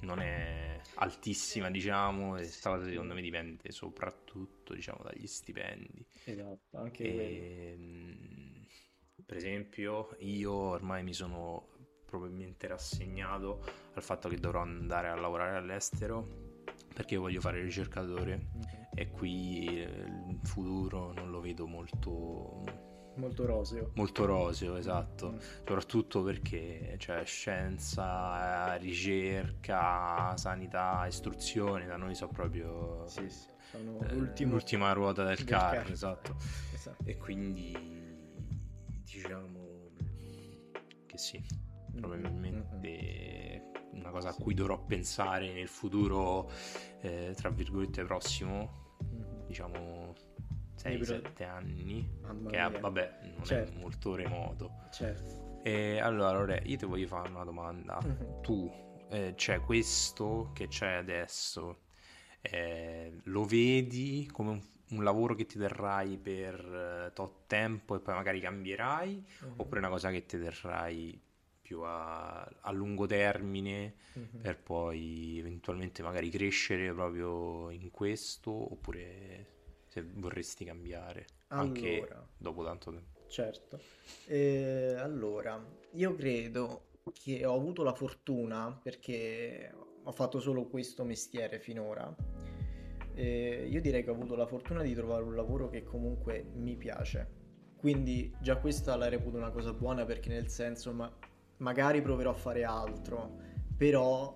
non 0.00 0.20
è 0.20 0.80
altissima, 0.94 1.70
diciamo, 1.70 2.36
e 2.36 2.40
questa 2.40 2.70
cosa 2.70 2.88
secondo 2.88 3.14
me 3.14 3.22
dipende 3.22 3.70
soprattutto, 3.70 4.74
diciamo, 4.74 5.02
dagli 5.02 5.26
stipendi. 5.26 6.06
Esatto, 6.24 6.78
anche 6.78 7.12
quello. 7.12 7.44
Ehm, 7.44 8.66
per 9.24 9.36
esempio, 9.36 10.14
io 10.20 10.52
ormai 10.52 11.02
mi 11.02 11.12
sono 11.12 11.68
probabilmente 12.04 12.66
rassegnato 12.68 13.64
al 13.94 14.02
fatto 14.02 14.28
che 14.28 14.38
dovrò 14.38 14.60
andare 14.60 15.08
a 15.08 15.16
lavorare 15.16 15.56
all'estero 15.56 16.44
perché 16.94 17.14
io 17.14 17.20
voglio 17.20 17.40
fare 17.40 17.60
ricercatore 17.60 18.46
Ok. 18.54 18.85
E 18.98 19.10
qui 19.10 19.66
eh, 19.66 19.84
il 20.30 20.38
futuro 20.42 21.12
non 21.12 21.30
lo 21.30 21.40
vedo 21.40 21.66
molto, 21.66 22.64
Molto 23.16 23.46
roseo. 23.46 23.90
molto 23.94 24.24
roseo, 24.26 24.76
esatto, 24.76 25.32
Mm. 25.32 25.38
soprattutto 25.38 26.22
perché 26.22 26.96
cioè, 26.98 27.24
scienza, 27.24 28.74
ricerca, 28.76 30.36
sanità, 30.36 31.06
istruzione, 31.06 31.86
da 31.86 31.96
noi 31.96 32.14
sono 32.14 32.32
proprio 32.32 33.06
Sì, 33.06 33.28
sì, 33.30 33.48
sono 33.70 34.00
eh, 34.02 34.14
l'ultima 34.14 34.92
ruota 34.92 35.24
del, 35.24 35.36
del 35.36 35.44
carro, 35.46 35.76
carro. 35.78 35.92
esatto. 35.92 36.36
Esatto. 36.74 37.04
E 37.04 37.16
quindi 37.16 37.72
diciamo 39.02 39.90
che 41.06 41.18
sì. 41.18 41.42
probabilmente 41.94 43.70
una 43.92 44.10
cosa 44.10 44.28
a 44.30 44.34
cui 44.34 44.52
dovrò 44.54 44.78
pensare 44.84 45.52
nel 45.52 45.68
futuro, 45.68 46.50
eh, 47.00 47.32
tra 47.34 47.48
virgolette, 47.48 48.04
prossimo, 48.04 48.85
diciamo 49.46 50.14
6-7 50.76 51.44
anni, 51.44 52.08
Mamma 52.22 52.50
che 52.50 52.56
mia. 52.56 52.78
vabbè 52.80 53.18
non 53.36 53.44
Certo. 53.44 53.72
è 53.72 53.80
molto 53.80 54.14
remoto. 54.14 54.70
Certo. 54.90 55.60
E 55.62 55.98
allora, 55.98 56.32
Lore, 56.38 56.62
io 56.64 56.76
ti 56.76 56.84
voglio 56.86 57.06
fare 57.06 57.28
una 57.30 57.44
domanda. 57.44 57.98
Mhm. 58.02 58.40
Tu, 58.42 58.70
eh, 59.10 59.34
cioè 59.36 59.60
questo 59.60 60.50
che 60.54 60.68
c'è 60.68 60.92
adesso, 60.92 61.80
eh, 62.40 63.20
lo 63.24 63.44
vedi 63.44 64.28
come 64.32 64.50
un, 64.50 64.62
un 64.90 65.02
lavoro 65.02 65.34
che 65.34 65.46
ti 65.46 65.58
terrai 65.58 66.16
per 66.18 67.06
eh, 67.08 67.12
tot 67.12 67.46
tempo 67.46 67.96
e 67.96 68.00
poi 68.00 68.14
magari 68.14 68.40
cambierai, 68.40 69.26
Mhm. 69.40 69.52
oppure 69.56 69.78
una 69.80 69.88
cosa 69.88 70.10
che 70.10 70.24
ti 70.26 70.38
terrai 70.38 71.20
più 71.66 71.80
a, 71.82 72.42
a 72.44 72.70
lungo 72.70 73.06
termine 73.06 73.94
Mhm. 74.12 74.40
per 74.40 74.56
poi 74.62 75.38
eventualmente 75.40 76.00
magari 76.02 76.30
crescere 76.30 76.92
proprio 76.92 77.70
in 77.70 77.90
questo, 77.90 78.50
oppure 78.72 79.54
se 79.88 80.04
vorresti 80.14 80.64
cambiare 80.64 81.26
anche 81.48 81.96
Allora. 81.96 82.28
dopo 82.36 82.64
tanto 82.64 82.92
tempo. 82.92 83.20
Certo. 83.28 83.80
Eh, 84.26 84.94
allora, 84.96 85.60
io 85.94 86.14
credo 86.14 86.84
che 87.12 87.44
ho 87.44 87.54
avuto 87.54 87.82
la 87.82 87.92
fortuna 87.94 88.78
perché 88.80 89.72
ho 90.04 90.12
fatto 90.12 90.38
solo 90.38 90.66
questo 90.66 91.04
mestiere 91.04 91.58
finora. 91.58 92.14
Eh, 93.14 93.66
io 93.68 93.80
direi 93.80 94.04
che 94.04 94.10
ho 94.10 94.14
avuto 94.14 94.36
la 94.36 94.46
fortuna 94.46 94.82
di 94.82 94.94
trovare 94.94 95.24
un 95.24 95.34
lavoro 95.34 95.68
che 95.68 95.82
comunque 95.82 96.44
mi 96.54 96.76
piace. 96.76 97.28
Quindi 97.76 98.32
già 98.40 98.56
questa 98.58 98.94
la 98.96 99.08
reputo 99.08 99.36
una 99.36 99.50
cosa 99.50 99.72
buona 99.72 100.04
perché 100.04 100.28
nel 100.28 100.48
senso 100.48 100.92
ma- 100.92 101.12
magari 101.58 102.02
proverò 102.02 102.30
a 102.30 102.34
fare 102.34 102.64
altro, 102.64 103.36
però 103.76 104.34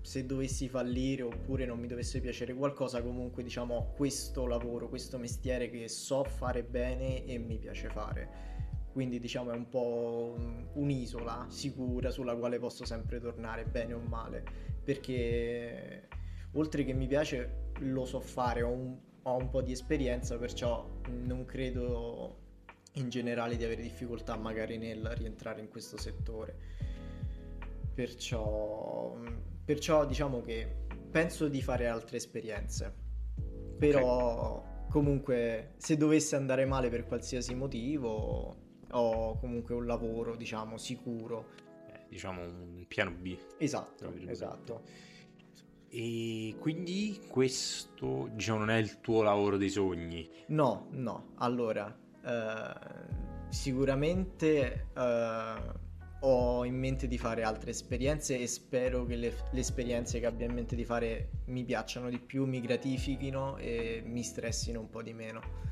se 0.00 0.26
dovessi 0.26 0.68
fallire 0.68 1.22
oppure 1.22 1.64
non 1.64 1.78
mi 1.78 1.86
dovesse 1.86 2.20
piacere 2.20 2.54
qualcosa, 2.54 3.02
comunque 3.02 3.42
diciamo 3.42 3.74
ho 3.74 3.92
questo 3.92 4.46
lavoro, 4.46 4.88
questo 4.88 5.18
mestiere 5.18 5.70
che 5.70 5.88
so 5.88 6.24
fare 6.24 6.64
bene 6.64 7.24
e 7.24 7.38
mi 7.38 7.58
piace 7.58 7.88
fare. 7.88 8.50
Quindi 8.92 9.18
diciamo 9.20 9.52
è 9.52 9.54
un 9.54 9.68
po' 9.68 10.34
un- 10.36 10.66
un'isola 10.74 11.46
sicura 11.48 12.10
sulla 12.10 12.36
quale 12.36 12.58
posso 12.58 12.84
sempre 12.84 13.20
tornare, 13.20 13.64
bene 13.64 13.94
o 13.94 14.00
male, 14.00 14.44
perché 14.84 16.08
oltre 16.52 16.84
che 16.84 16.92
mi 16.92 17.06
piace 17.06 17.70
lo 17.78 18.04
so 18.04 18.20
fare, 18.20 18.62
ho 18.62 18.70
un, 18.70 18.98
ho 19.22 19.36
un 19.36 19.48
po' 19.48 19.62
di 19.62 19.72
esperienza, 19.72 20.36
perciò 20.36 20.86
non 21.24 21.44
credo 21.44 22.41
in 22.94 23.08
generale 23.08 23.56
di 23.56 23.64
avere 23.64 23.82
difficoltà 23.82 24.36
magari 24.36 24.78
nel 24.78 25.14
rientrare 25.16 25.60
in 25.60 25.68
questo 25.68 25.96
settore. 25.96 26.56
Perciò, 27.94 29.16
perciò 29.64 30.06
diciamo 30.06 30.42
che 30.42 30.80
penso 31.10 31.48
di 31.48 31.62
fare 31.62 31.86
altre 31.86 32.16
esperienze. 32.16 33.00
Però 33.78 34.86
comunque 34.88 35.74
se 35.76 35.96
dovesse 35.96 36.36
andare 36.36 36.64
male 36.66 36.88
per 36.88 37.06
qualsiasi 37.06 37.54
motivo, 37.54 38.56
ho 38.90 39.38
comunque 39.38 39.74
un 39.74 39.86
lavoro, 39.86 40.36
diciamo, 40.36 40.76
sicuro. 40.76 41.48
Eh, 41.92 42.00
diciamo 42.08 42.42
un 42.42 42.84
piano 42.86 43.10
B. 43.10 43.36
Esatto, 43.58 44.12
esatto. 44.26 44.82
E 45.88 46.54
quindi 46.58 47.20
questo, 47.28 48.30
diciamo, 48.32 48.60
non 48.60 48.70
è 48.70 48.78
il 48.78 49.00
tuo 49.00 49.22
lavoro 49.22 49.56
dei 49.56 49.68
sogni. 49.68 50.30
No, 50.48 50.86
no. 50.92 51.32
Allora, 51.36 51.94
eh, 52.24 53.50
sicuramente 53.50 54.86
eh, 54.94 55.80
ho 56.24 56.64
in 56.64 56.78
mente 56.78 57.08
di 57.08 57.18
fare 57.18 57.42
altre 57.42 57.70
esperienze 57.70 58.38
e 58.38 58.46
spero 58.46 59.04
che 59.04 59.16
le, 59.16 59.34
le 59.50 59.60
esperienze 59.60 60.20
che 60.20 60.26
abbia 60.26 60.46
in 60.46 60.52
mente 60.52 60.76
di 60.76 60.84
fare 60.84 61.30
mi 61.46 61.64
piacciono 61.64 62.08
di 62.08 62.18
più, 62.18 62.46
mi 62.46 62.60
gratifichino 62.60 63.56
e 63.56 64.02
mi 64.04 64.22
stressino 64.22 64.80
un 64.80 64.88
po' 64.88 65.02
di 65.02 65.12
meno. 65.12 65.70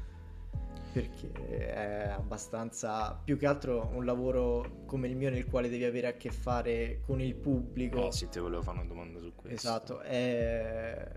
Perché 0.92 1.30
è 1.72 2.08
abbastanza, 2.08 3.14
più 3.14 3.38
che 3.38 3.46
altro 3.46 3.90
un 3.94 4.04
lavoro 4.04 4.82
come 4.86 5.06
il 5.06 5.14
mio 5.14 5.30
nel 5.30 5.46
quale 5.46 5.68
devi 5.68 5.84
avere 5.84 6.08
a 6.08 6.12
che 6.14 6.32
fare 6.32 7.00
con 7.06 7.20
il 7.20 7.36
pubblico. 7.36 8.08
Eh, 8.08 8.12
sì, 8.12 8.28
ti 8.28 8.40
volevo 8.40 8.62
fare 8.62 8.78
una 8.78 8.88
domanda 8.88 9.20
su 9.20 9.32
questo. 9.36 9.68
Esatto, 9.68 10.00
è, 10.00 11.16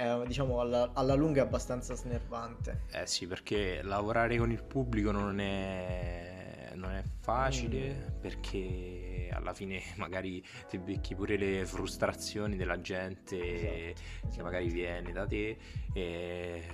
è, 0.00 0.26
diciamo 0.26 0.60
alla, 0.60 0.90
alla 0.94 1.14
lunga 1.14 1.42
è 1.42 1.44
abbastanza 1.44 1.94
snervante. 1.94 2.84
Eh 2.92 3.06
sì, 3.06 3.26
perché 3.26 3.82
lavorare 3.82 4.36
con 4.38 4.50
il 4.50 4.62
pubblico 4.62 5.10
non 5.10 5.38
è, 5.40 6.70
non 6.74 6.92
è 6.92 7.02
facile, 7.20 7.88
Mm. 8.16 8.20
perché 8.20 9.30
alla 9.32 9.52
fine 9.52 9.80
magari 9.96 10.42
ti 10.68 10.78
becchi 10.78 11.14
pure 11.14 11.36
le 11.36 11.64
frustrazioni 11.66 12.56
della 12.56 12.80
gente 12.80 13.36
che 13.38 13.94
Esatto, 14.26 14.42
magari 14.42 14.68
viene 14.70 15.12
da 15.12 15.26
te 15.26 15.56
e 15.92 16.64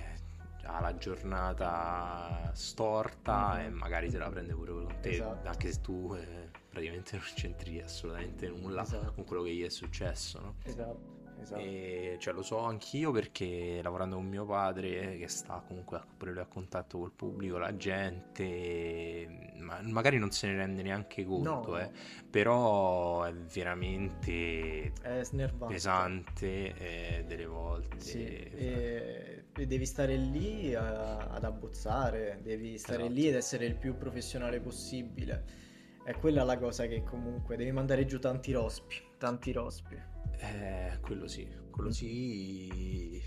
ha 0.63 0.81
la 0.81 0.95
giornata 0.97 2.51
storta 2.53 3.53
Mhm. 3.57 3.59
e 3.65 3.69
magari 3.69 4.09
se 4.09 4.17
la 4.17 4.29
prende 4.29 4.53
pure 4.53 4.71
con 4.71 4.95
te, 5.01 5.09
Esatto. 5.11 5.47
anche 5.47 5.71
se 5.71 5.81
tu 5.81 6.13
eh, 6.15 6.49
praticamente 6.69 7.15
non 7.17 7.25
c'entri 7.35 7.81
assolutamente 7.81 8.47
nulla 8.49 8.81
Esatto. 8.83 9.13
con 9.13 9.23
quello 9.25 9.43
che 9.43 9.53
gli 9.53 9.63
è 9.63 9.69
successo, 9.69 10.39
no? 10.41 10.55
Esatto, 10.63 11.15
esatto. 11.41 11.61
E 11.61 12.17
cioè, 12.19 12.33
lo 12.33 12.41
so 12.41 12.59
anch'io 12.59 13.11
perché 13.11 13.79
lavorando 13.83 14.15
con 14.15 14.25
mio 14.27 14.45
padre, 14.45 15.17
che 15.17 15.27
sta 15.27 15.63
comunque 15.65 15.97
a- 15.97 16.05
pure 16.17 16.31
lui 16.31 16.41
a 16.41 16.45
contatto 16.45 16.97
col 16.99 17.11
pubblico, 17.11 17.57
la 17.57 17.75
gente 17.77 19.53
ma- 19.59 19.79
magari 19.81 20.17
non 20.17 20.31
se 20.31 20.47
ne 20.47 20.55
rende 20.55 20.81
neanche 20.81 21.25
conto, 21.25 21.71
No. 21.71 21.79
eh, 21.79 21.91
però 22.29 23.23
è 23.23 23.33
veramente 23.33 24.91
È 25.01 25.21
pesante 25.67 26.73
eh, 26.75 27.23
delle 27.27 27.45
volte. 27.45 27.99
Sì, 27.99 28.25
e, 28.25 29.43
e 29.55 29.65
devi 29.65 29.85
stare 29.85 30.15
lì 30.15 30.73
a- 30.75 31.17
ad 31.27 31.43
abbozzare, 31.43 32.39
devi 32.43 32.77
stare 32.77 32.99
Esatto. 33.03 33.13
lì 33.13 33.27
ed 33.27 33.35
essere 33.35 33.65
il 33.65 33.75
più 33.75 33.97
professionale 33.97 34.59
possibile. 34.59 35.65
È 36.03 36.13
quella 36.15 36.43
la 36.43 36.57
cosa 36.57 36.85
che 36.85 37.03
comunque 37.03 37.57
devi 37.57 37.71
mandare 37.71 38.05
giù 38.05 38.17
tanti 38.19 38.53
rospi, 38.53 38.95
tanti 39.17 39.51
rospi. 39.51 40.15
Eh, 40.39 40.99
quello 41.01 41.27
sì, 41.27 41.47
quello 41.71 41.91
sì. 41.91 43.21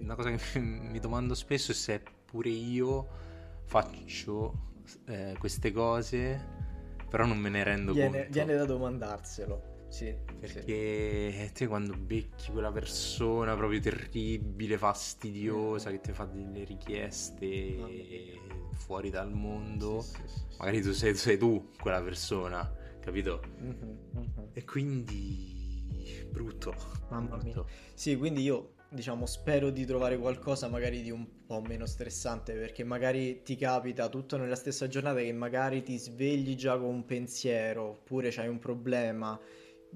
Una 0.00 0.14
cosa 0.14 0.30
che 0.34 0.58
mi 0.60 0.98
domando 1.00 1.34
spesso 1.34 1.72
è 1.72 1.74
se 1.74 2.02
pure 2.24 2.48
io 2.50 3.08
faccio 3.64 4.72
eh, 5.06 5.34
queste 5.38 5.72
cose, 5.72 6.46
però 7.08 7.24
non 7.24 7.38
me 7.38 7.48
ne 7.48 7.62
rendo 7.64 7.92
Viene, 7.92 8.18
conto. 8.18 8.32
viene 8.32 8.54
da 8.56 8.64
domandarselo. 8.64 9.72
Sì, 9.88 10.06
sì. 10.06 10.18
Perché 10.40 11.50
te 11.54 11.66
quando 11.68 11.94
becchi 11.96 12.50
quella 12.50 12.72
persona 12.72 13.54
proprio 13.54 13.78
terribile, 13.80 14.76
fastidiosa, 14.76 15.90
che 15.90 16.00
ti 16.00 16.12
fa 16.12 16.24
delle 16.24 16.64
richieste 16.64 18.40
fuori 18.72 19.08
dal 19.10 19.32
mondo, 19.32 20.00
Sì, 20.00 20.10
sì, 20.16 20.28
sì, 20.28 20.44
sì. 20.48 20.56
magari 20.58 20.82
tu 20.82 20.92
sei, 20.92 21.14
sei 21.14 21.38
tu 21.38 21.70
quella 21.80 22.02
persona, 22.02 22.70
capito? 23.00 23.40
Mhm, 23.58 23.98
mhm. 24.12 24.48
E 24.52 24.64
quindi 24.64 25.63
brutto, 26.30 26.74
Mamma 27.10 27.36
mia. 27.42 27.52
brutto. 27.52 27.68
Sì, 27.94 28.16
quindi 28.16 28.42
io 28.42 28.74
diciamo 28.88 29.26
spero 29.26 29.70
di 29.70 29.84
trovare 29.84 30.16
qualcosa 30.18 30.68
magari 30.68 31.02
di 31.02 31.10
un 31.10 31.44
po' 31.46 31.60
meno 31.60 31.84
stressante 31.84 32.52
perché 32.54 32.84
magari 32.84 33.42
ti 33.42 33.56
capita 33.56 34.08
tutto 34.08 34.36
nella 34.36 34.54
stessa 34.54 34.86
giornata 34.86 35.18
che 35.18 35.32
magari 35.32 35.82
ti 35.82 35.98
svegli 35.98 36.54
già 36.54 36.78
con 36.78 36.88
un 36.88 37.04
pensiero 37.04 37.82
oppure 37.90 38.30
c'hai 38.30 38.48
un 38.48 38.58
problema. 38.58 39.38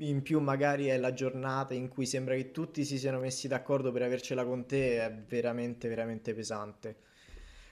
In 0.00 0.23
più 0.23 0.41
magari 0.41 0.87
è 0.87 0.97
la 0.97 1.12
giornata 1.12 1.75
in 1.75 1.88
cui 1.88 2.07
sembra 2.07 2.35
che 2.35 2.50
tutti 2.53 2.85
si 2.85 2.99
siano 2.99 3.19
messi 3.19 3.49
d'accordo 3.49 3.91
per 3.91 4.03
avercela 4.03 4.45
con 4.45 4.67
te, 4.67 4.99
è 5.00 5.12
veramente 5.27 5.88
veramente 5.88 6.35
pesante. 6.35 6.97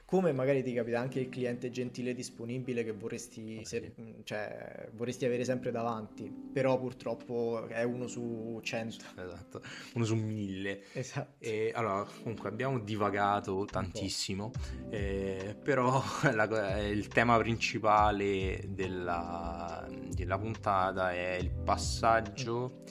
Come 0.07 0.31
magari 0.31 0.63
ti 0.63 0.73
capita 0.73 1.01
anche 1.01 1.19
il 1.19 1.29
cliente 1.29 1.69
gentile 1.71 2.11
e 2.11 2.15
disponibile 2.15 2.85
che 2.85 2.93
vorresti, 2.93 3.59
Ah, 3.61 3.67
se- 3.67 3.93
cioè, 4.23 4.89
vorresti 4.93 5.25
avere 5.25 5.43
sempre 5.43 5.73
davanti, 5.73 6.33
però 6.53 6.79
purtroppo 6.79 7.67
è 7.67 7.83
uno 7.83 8.07
su 8.07 8.61
cento. 8.63 9.05
Esatto, 9.19 9.61
uno 9.95 10.05
su 10.05 10.15
mille. 10.15 10.83
Esatto. 10.93 11.35
E 11.45 11.73
allora, 11.75 12.07
comunque 12.23 12.49
abbiamo 12.49 12.79
divagato 12.79 13.65
tantissimo, 13.65 14.53
eh, 14.91 15.57
però 15.61 16.01
la 16.33 16.77
eh, 16.79 16.89
il 16.91 17.09
tema 17.09 17.37
principale 17.39 18.63
della, 18.69 19.89
della 20.15 20.39
puntata 20.39 21.11
è 21.13 21.33
il 21.35 21.51
passaggio 21.51 22.83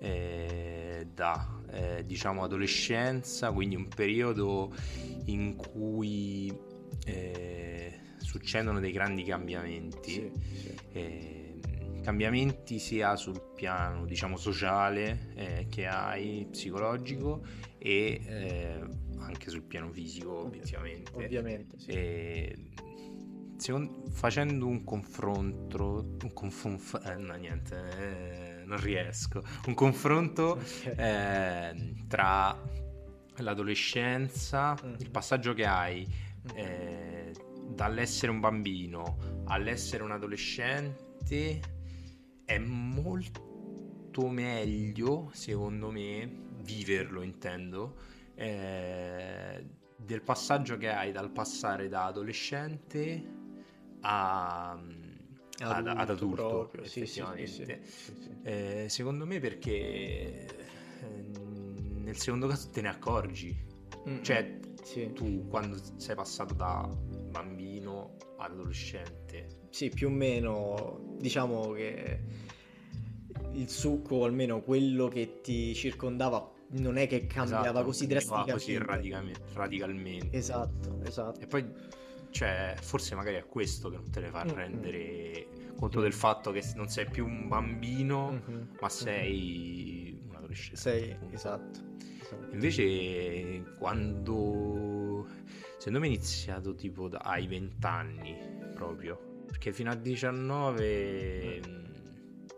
eh, 0.00 1.06
da 1.14 1.57
eh, 1.70 2.04
diciamo 2.06 2.42
adolescenza, 2.44 3.52
quindi 3.52 3.76
un 3.76 3.88
periodo 3.88 4.74
in 5.26 5.56
cui 5.56 6.52
eh, 7.04 7.92
succedono 8.18 8.80
dei 8.80 8.92
grandi 8.92 9.24
cambiamenti. 9.24 10.10
Sì, 10.10 10.32
sì. 10.54 10.74
eh, 10.92 11.60
cambiamenti 12.02 12.78
sia 12.78 13.16
sul 13.16 13.38
piano 13.54 14.06
diciamo 14.06 14.38
sociale 14.38 15.32
eh, 15.34 15.66
che 15.68 15.86
hai 15.86 16.46
psicologico 16.50 17.42
e 17.76 18.20
eh, 18.24 18.80
anche 19.18 19.50
sul 19.50 19.62
piano 19.62 19.90
fisico 19.92 20.38
obiettivamente 20.38 21.10
Ovviamente, 21.14 21.78
sì. 21.78 21.90
E 21.90 22.56
secondo- 23.58 24.04
facendo 24.10 24.66
un 24.66 24.84
confronto, 24.84 26.16
un 26.22 26.32
confonf- 26.32 27.04
eh, 27.04 27.16
no 27.16 27.34
niente, 27.34 27.76
eh, 27.98 28.47
non 28.68 28.80
riesco, 28.80 29.42
un 29.66 29.74
confronto 29.74 30.58
eh, 30.96 31.94
tra 32.06 32.56
l'adolescenza, 33.36 34.76
Mm. 34.84 34.94
il 34.98 35.10
passaggio 35.10 35.54
che 35.54 35.64
hai 35.64 36.06
eh, 36.54 37.32
dall'essere 37.70 38.30
un 38.30 38.40
bambino 38.40 39.16
all'essere 39.46 40.02
un 40.02 40.12
adolescente 40.12 41.60
è 42.44 42.58
molto 42.58 44.28
meglio, 44.28 45.30
secondo 45.32 45.90
me, 45.90 46.28
viverlo 46.62 47.22
intendo, 47.22 47.96
eh, 48.34 49.66
del 49.96 50.22
passaggio 50.22 50.76
che 50.76 50.90
hai 50.90 51.12
dal 51.12 51.30
passare 51.30 51.88
da 51.88 52.06
adolescente 52.06 53.22
a, 54.00 54.78
ad, 55.60 55.86
ad 55.86 56.10
adulto, 56.10 56.46
proprio, 56.48 56.82
effettivamente. 56.84 57.46
sì, 57.84 57.90
sì, 57.90 58.12
sì. 58.22 58.30
Eh, 58.42 58.86
secondo 58.88 59.26
me 59.26 59.40
perché 59.40 59.70
eh, 59.70 61.24
nel 61.98 62.16
secondo 62.16 62.46
caso 62.46 62.68
te 62.70 62.80
ne 62.80 62.88
accorgi. 62.88 63.66
Mm, 64.08 64.22
Cioè, 64.22 64.58
tu 65.12 65.46
quando 65.48 65.78
sei 65.96 66.14
passato 66.14 66.54
da 66.54 66.88
bambino 67.30 68.16
ad 68.38 68.52
adolescente, 68.52 69.66
Sì, 69.70 69.90
più 69.90 70.06
o 70.08 70.10
meno 70.10 71.16
diciamo 71.18 71.72
che 71.72 72.20
il 73.52 73.68
succo, 73.68 74.16
o 74.16 74.24
almeno 74.24 74.62
quello 74.62 75.08
che 75.08 75.40
ti 75.42 75.74
circondava, 75.74 76.50
non 76.70 76.96
è 76.96 77.06
che 77.06 77.26
cambiava 77.26 77.68
esatto, 77.70 77.84
così 77.84 78.06
drasticamente. 78.06 78.52
così 78.52 78.78
radicalmente. 79.54 80.36
Esatto, 80.36 81.00
esatto. 81.04 81.40
E 81.40 81.46
poi, 81.46 81.66
cioè, 82.30 82.74
forse 82.80 83.14
magari 83.14 83.36
è 83.36 83.46
questo 83.46 83.88
che 83.90 83.96
non 83.96 84.10
te 84.10 84.20
ne 84.20 84.28
fa 84.30 84.44
Mm, 84.44 84.48
mm. 84.48 84.52
rendere 84.54 85.46
conto 85.76 86.00
del 86.00 86.12
fatto 86.12 86.50
che 86.50 86.62
non 86.74 86.88
sei 86.88 87.06
più 87.06 87.24
un 87.26 87.48
bambino, 87.48 88.30
Mhm, 88.32 88.54
ma 88.80 88.86
mhm. 88.86 88.88
sei 88.88 90.20
un 90.28 90.34
adolescente. 90.34 90.76
Sei, 90.80 91.16
esatto. 91.32 91.80
esatto. 92.20 92.48
Invece, 92.52 93.62
quando 93.78 95.26
secondo 95.78 96.00
me 96.00 96.06
è 96.06 96.08
iniziato 96.08 96.74
tipo 96.74 97.08
da- 97.08 97.18
ai 97.18 97.46
20 97.46 97.86
anni 97.86 98.36
proprio, 98.74 99.44
perché 99.46 99.72
fino 99.72 99.90
a 99.90 99.94
19, 99.94 101.60
mm, 101.66 101.84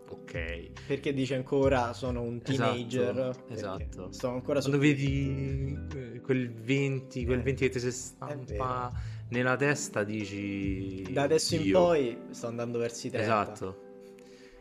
ok. 0.09 0.71
Perché 0.87 1.12
dice 1.12 1.35
ancora 1.35 1.93
sono 1.93 2.23
un 2.23 2.41
Esatto, 2.45 2.73
teenager. 2.73 3.15
perché 3.47 3.53
esatto. 3.53 4.12
Sto 4.12 4.29
ancora 4.31 4.61
Quando 4.61 4.77
su- 4.79 4.83
vedi 4.83 5.79
eh, 5.95 6.21
quel 6.21 6.50
20, 6.53 7.25
quel 7.25 7.41
Eh, 7.41 7.43
20 7.43 7.62
che 7.67 7.71
ti 7.71 7.81
si 7.81 7.93
stampa 7.93 8.93
nella 9.31 9.57
testa, 9.57 10.05
dici. 10.05 11.03
Da 11.11 11.23
adesso 11.23 11.55
in 11.55 11.61
"Oddio". 11.63 11.79
poi 11.81 12.19
sto 12.31 12.47
andando 12.47 12.79
verso 12.79 13.07
i 13.07 13.11
30. 13.11 13.27
Esatto. 13.27 13.89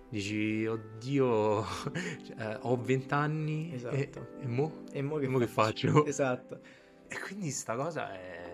Dici, 0.10 0.66
oddio, 0.66 1.64
cioè, 2.26 2.58
ho 2.62 2.76
20 2.82 3.14
anni 3.14 3.72
e, 3.72 3.76
Esatto. 3.76 4.28
e 4.42 4.48
mo? 4.48 4.84
E 4.92 5.02
mo 5.04 5.18
che, 5.18 5.26
E 5.26 5.28
mo 5.28 5.38
che 5.38 5.48
faccio? 5.48 6.04
Esatto. 6.08 6.60
E 7.08 7.20
quindi 7.20 7.50
sta 7.52 7.76
cosa 7.76 8.12
è... 8.14 8.48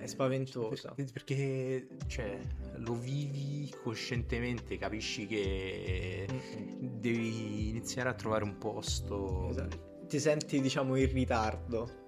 È 0.00 0.06
spaventosa. 0.06 0.92
Per- 0.94 1.10
Perché, 1.12 1.88
cioè, 2.06 2.38
lo 2.76 2.94
vivi 2.94 3.70
coscientemente, 3.82 4.78
capisci 4.78 5.26
che 5.26 6.26
devi 6.78 7.68
iniziare 7.70 8.08
a 8.10 8.14
trovare 8.14 8.44
un 8.44 8.56
posto... 8.58 9.48
Esatto. 9.50 9.86
Ti 10.08 10.18
senti, 10.20 10.60
diciamo, 10.60 10.94
in 10.96 11.10
ritardo. 11.12 12.06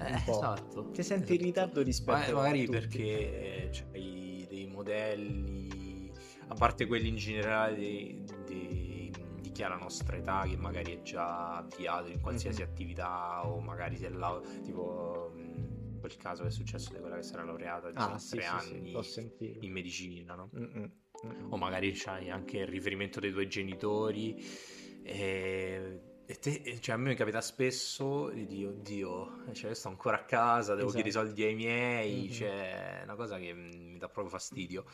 Eh, 0.00 0.14
esatto. 0.26 0.90
Ti 0.90 1.02
senti 1.02 1.34
in 1.34 1.40
esatto. 1.40 1.44
ritardo 1.44 1.82
rispetto 1.82 2.16
Ma- 2.18 2.26
a 2.26 2.42
magari 2.42 2.64
tutti. 2.64 2.78
perché 2.78 3.68
c'hai 3.72 4.46
dei 4.48 4.66
modelli, 4.66 6.10
a 6.48 6.54
parte 6.54 6.86
quelli 6.86 7.08
in 7.08 7.16
generale 7.16 7.74
di, 7.76 8.24
di- 8.46 9.12
di 9.40 9.52
chi 9.52 9.62
ha 9.62 9.68
la 9.68 9.76
nostra 9.76 10.16
età, 10.16 10.44
che 10.48 10.56
magari 10.56 10.92
è 10.96 11.02
già 11.02 11.56
avviato 11.58 12.08
in 12.08 12.20
qualsiasi 12.20 12.62
Mhm. 12.62 12.68
attività, 12.68 13.46
o 13.46 13.60
magari 13.60 13.96
si 13.96 14.04
è 14.04 14.08
lau- 14.10 14.42
tipo 14.62 15.30
mh, 15.34 15.98
quel 16.00 16.16
caso 16.16 16.42
che 16.42 16.48
è 16.48 16.52
successo 16.52 16.92
di 16.94 16.98
quella 17.00 17.18
che 17.18 17.26
era 17.30 17.44
laureata 17.44 17.90
diciamo, 17.90 18.14
Ah, 18.14 18.18
sì, 18.18 18.36
tre 18.36 18.42
sì, 18.42 18.48
sì, 18.48 18.68
anni 18.94 19.02
sentito. 19.04 19.64
in 19.66 19.72
medicina, 19.72 20.34
no? 20.34 20.50
Mm-mm. 20.56 20.90
Mm-mm. 21.26 21.52
O 21.52 21.56
magari 21.58 21.92
c'hai 21.92 22.30
anche 22.30 22.58
il 22.58 22.66
riferimento 22.66 23.20
dei 23.20 23.30
tuoi 23.32 23.46
genitori. 23.48 24.34
E, 25.02 26.00
e 26.30 26.38
te- 26.38 26.78
cioè, 26.80 26.94
a 26.94 26.98
me 26.98 27.08
mi 27.10 27.14
capita 27.16 27.40
spesso 27.40 28.28
di 28.30 28.46
dire, 28.46 28.68
oddio, 28.68 29.52
cioè, 29.52 29.70
io 29.70 29.74
sto 29.74 29.88
ancora 29.88 30.16
a 30.20 30.24
casa, 30.24 30.74
devo 30.74 30.88
Esatto. 30.88 31.02
chiedere 31.02 31.08
i 31.08 31.12
soldi 31.12 31.42
ai 31.42 31.54
miei, 31.56 32.22
Mhm. 32.26 32.30
cioè, 32.30 33.00
è 33.00 33.02
una 33.02 33.16
cosa 33.16 33.38
che 33.38 33.52
mi 33.52 33.98
dà 33.98 34.06
proprio 34.08 34.28
fastidio. 34.28 34.84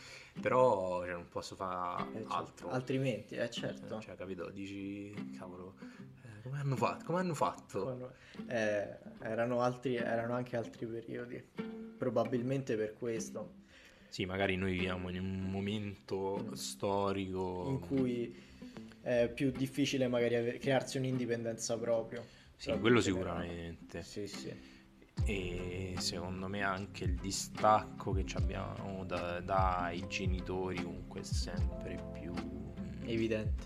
Però 0.41 1.05
cioè, 1.05 1.13
non 1.13 1.29
posso 1.29 1.55
fare 1.55 2.09
Eh, 2.11 2.13
certo. 2.21 2.33
altro. 2.35 2.69
Altrimenti, 2.71 3.35
eh 3.35 3.51
certo. 3.51 4.01
Cioè, 4.01 4.15
capito? 4.15 4.49
Dici, 4.51 5.13
cavolo, 5.37 5.75
eh, 6.25 6.41
come 6.43 6.59
hanno 6.59 6.77
fatto? 6.77 7.05
Come 7.05 7.19
hanno 7.19 7.35
fatto? 7.35 8.13
Eh, 8.47 8.99
erano, 9.21 9.61
altri, 9.61 9.97
erano 9.97 10.33
anche 10.33 10.57
altri 10.57 10.87
periodi. 10.87 11.45
Probabilmente 11.99 12.77
per 12.77 12.95
questo. 12.95 13.65
Sì, 14.09 14.25
magari 14.25 14.57
noi 14.57 14.73
viviamo 14.73 15.11
in 15.11 15.19
un 15.21 15.51
momento 15.51 16.55
storico 16.55 17.65
In 17.69 17.81
cui 17.81 18.35
è 19.07 19.31
più 19.33 19.53
difficile 19.53 20.09
magari 20.09 20.59
crearsi 20.59 20.99
un'indipendenza 20.99 21.79
proprio. 21.79 22.25
Sì, 22.57 22.77
quello 22.81 23.01
sicuramente. 23.01 24.03
Sì, 24.03 24.27
sì. 24.27 24.53
e 25.25 25.95
secondo 25.99 26.49
me 26.49 26.63
anche 26.63 27.05
il 27.05 27.15
distacco 27.15 28.13
che 28.13 28.25
abbiamo 28.35 29.05
da- 29.05 29.41
dai 29.41 30.07
genitori 30.09 30.83
comunque 30.83 31.21
è 31.21 31.25
sempre 31.25 31.99
più 32.13 32.33
mm, 32.33 33.09
Evidente. 33.09 33.65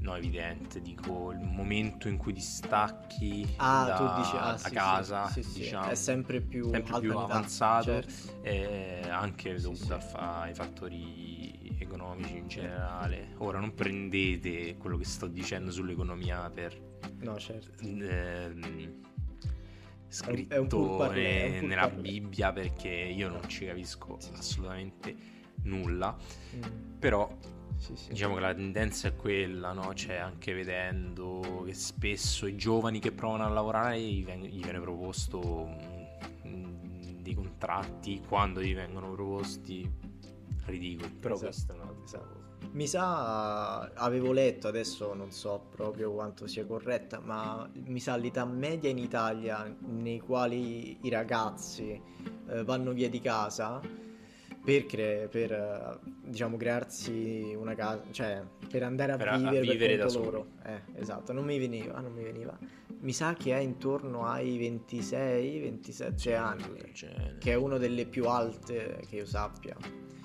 no 0.00 0.14
evidente 0.16 0.80
dico 0.80 1.32
il 1.32 1.40
momento 1.40 2.08
in 2.08 2.16
cui 2.16 2.32
distacchi 2.32 3.46
Ah, 3.56 3.84
da, 3.84 4.14
dici 4.16 4.36
ah, 4.36 4.56
sì, 4.56 4.70
casa 4.70 5.26
sì, 5.28 5.42
sì, 5.42 5.58
diciamo 5.60 5.88
è 5.88 5.94
sempre 5.94 6.40
più, 6.40 6.70
sempre 6.70 7.00
più 7.00 7.18
avanzato 7.18 8.02
certo. 8.02 8.40
anche 9.10 9.54
dovuto 9.60 9.98
ai 10.14 10.54
fattori 10.54 11.51
economici 11.82 12.36
in 12.36 12.48
generale 12.48 13.34
ora 13.38 13.58
non 13.60 13.74
prendete 13.74 14.76
quello 14.76 14.96
che 14.96 15.04
sto 15.04 15.26
dicendo 15.26 15.70
sull'economia 15.70 16.48
per 16.50 16.90
No, 17.20 17.38
certo. 17.38 17.70
ehm, 17.82 19.00
scritto 20.08 20.54
è 20.54 20.58
un 20.58 20.66
è 20.68 20.74
un 20.74 21.12
ne- 21.14 21.58
pur 21.60 21.68
nella 21.68 21.88
parler. 21.88 22.00
Bibbia 22.00 22.52
perché 22.52 22.88
io 22.88 23.28
non 23.28 23.48
ci 23.48 23.66
capisco 23.66 24.16
Sì, 24.20 24.28
sì. 24.32 24.38
assolutamente 24.38 25.16
nulla 25.64 26.16
Mm, 26.56 26.98
però 26.98 27.28
sì, 27.76 27.94
diciamo 28.10 28.34
che 28.34 28.40
la 28.40 28.54
tendenza 28.54 29.08
è 29.08 29.16
quella 29.16 29.72
no? 29.72 29.92
cioè 29.94 30.16
anche 30.16 30.52
vedendo 30.52 31.62
che 31.66 31.74
spesso 31.74 32.46
i 32.46 32.56
giovani 32.56 32.98
che 33.00 33.10
provano 33.12 33.44
a 33.44 33.48
lavorare 33.48 34.00
gli, 34.00 34.24
veng- 34.24 34.46
gli 34.46 34.62
viene 34.62 34.80
proposto 34.80 36.00
dei 36.42 37.34
contratti 37.34 38.20
quando 38.26 38.60
gli 38.62 38.74
vengono 38.74 39.12
proposti 39.12 39.88
ridicoli 40.66 41.10
però 41.10 41.34
Esatto, 41.34 41.72
una 41.74 41.92
esatto. 42.04 42.40
Mi 42.72 42.86
sa, 42.86 43.80
avevo 43.92 44.32
letto, 44.32 44.68
adesso 44.68 45.12
non 45.14 45.30
so 45.30 45.66
proprio 45.74 46.12
quanto 46.12 46.46
sia 46.46 46.64
corretta, 46.64 47.20
ma 47.20 47.68
mi 47.86 47.98
sa 48.00 48.16
l'età 48.16 48.44
media 48.46 48.88
in 48.88 48.98
Italia 48.98 49.74
nei 49.80 50.20
quali 50.20 50.96
i 51.04 51.10
ragazzi 51.10 52.00
eh, 52.48 52.64
vanno 52.64 52.92
via 52.92 53.10
di 53.10 53.20
casa 53.20 53.80
per, 54.64 54.86
cre- 54.86 55.28
per 55.28 55.52
eh, 55.52 55.98
diciamo 56.24 56.56
crearsi 56.56 57.52
una 57.58 57.74
casa, 57.74 58.04
cioè 58.12 58.42
per 58.70 58.84
andare 58.84 59.12
a 59.12 59.16
Per 59.16 59.28
a- 59.28 59.32
a 59.32 59.36
vivere, 59.38 59.58
per 59.66 59.72
vivere 59.72 59.96
da 59.96 60.10
loro. 60.10 60.46
Eh, 60.64 60.80
esatto, 60.94 61.32
non 61.32 61.44
mi 61.44 61.58
veniva, 61.58 61.98
non 62.00 62.12
mi 62.12 62.22
veniva. 62.22 62.56
Mi 63.00 63.12
sa 63.12 63.34
che 63.34 63.52
è 63.52 63.58
intorno 63.58 64.24
ai 64.24 64.56
26-27 64.58 66.34
anni, 66.36 66.62
del 66.80 66.92
genere. 66.94 67.36
che 67.38 67.50
è 67.50 67.54
una 67.56 67.76
delle 67.76 68.06
più 68.06 68.26
alte 68.28 69.02
che 69.08 69.16
io 69.16 69.26
sappia. 69.26 69.76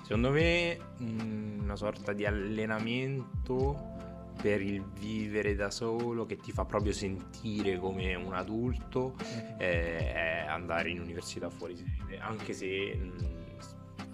Secondo 0.08 0.30
me 0.30 0.78
mm, 1.02 1.60
una 1.64 1.76
sorta 1.76 2.14
di 2.14 2.24
allenamento 2.24 3.96
per 4.40 4.62
il 4.62 4.82
vivere 4.82 5.54
da 5.54 5.70
solo 5.70 6.24
che 6.24 6.38
ti 6.38 6.50
fa 6.50 6.64
proprio 6.64 6.94
sentire 6.94 7.78
come 7.78 8.14
un 8.14 8.32
adulto 8.32 9.16
eh, 9.58 10.14
è 10.14 10.46
andare 10.48 10.88
in 10.88 11.00
università 11.00 11.50
fuori 11.50 11.76
sede, 11.76 12.18
anche 12.20 12.54
se 12.54 12.96
mm, 12.96 13.18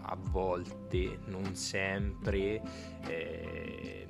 a 0.07 0.17
volte, 0.19 1.21
non 1.27 1.55
sempre, 1.55 2.61
eh, 3.07 4.04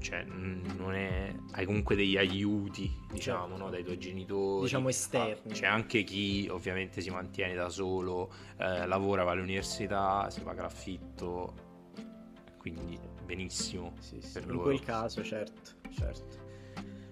cioè 0.00 0.24
non 0.24 0.94
è, 0.94 1.34
hai 1.52 1.64
comunque 1.64 1.96
degli 1.96 2.16
aiuti, 2.16 2.90
diciamo, 3.10 3.48
Certo. 3.48 3.64
no, 3.64 3.70
dai 3.70 3.82
tuoi 3.84 3.98
genitori. 3.98 4.62
Diciamo 4.62 4.88
esterni. 4.88 5.50
Ah, 5.50 5.54
C'è 5.54 5.66
anche 5.66 6.02
chi 6.04 6.48
ovviamente 6.50 7.00
si 7.00 7.10
mantiene 7.10 7.54
da 7.54 7.68
solo, 7.68 8.32
eh, 8.58 8.86
lavora, 8.86 9.24
va 9.24 9.32
all'università, 9.32 10.28
si 10.30 10.40
paga 10.42 10.62
l'affitto, 10.62 11.54
quindi 12.58 12.98
benissimo. 13.24 13.94
Sì, 13.98 14.20
sì, 14.20 14.38
in 14.38 14.46
loro. 14.46 14.62
quel 14.62 14.80
caso, 14.80 15.22
certo, 15.22 15.72
certo. 15.90 16.36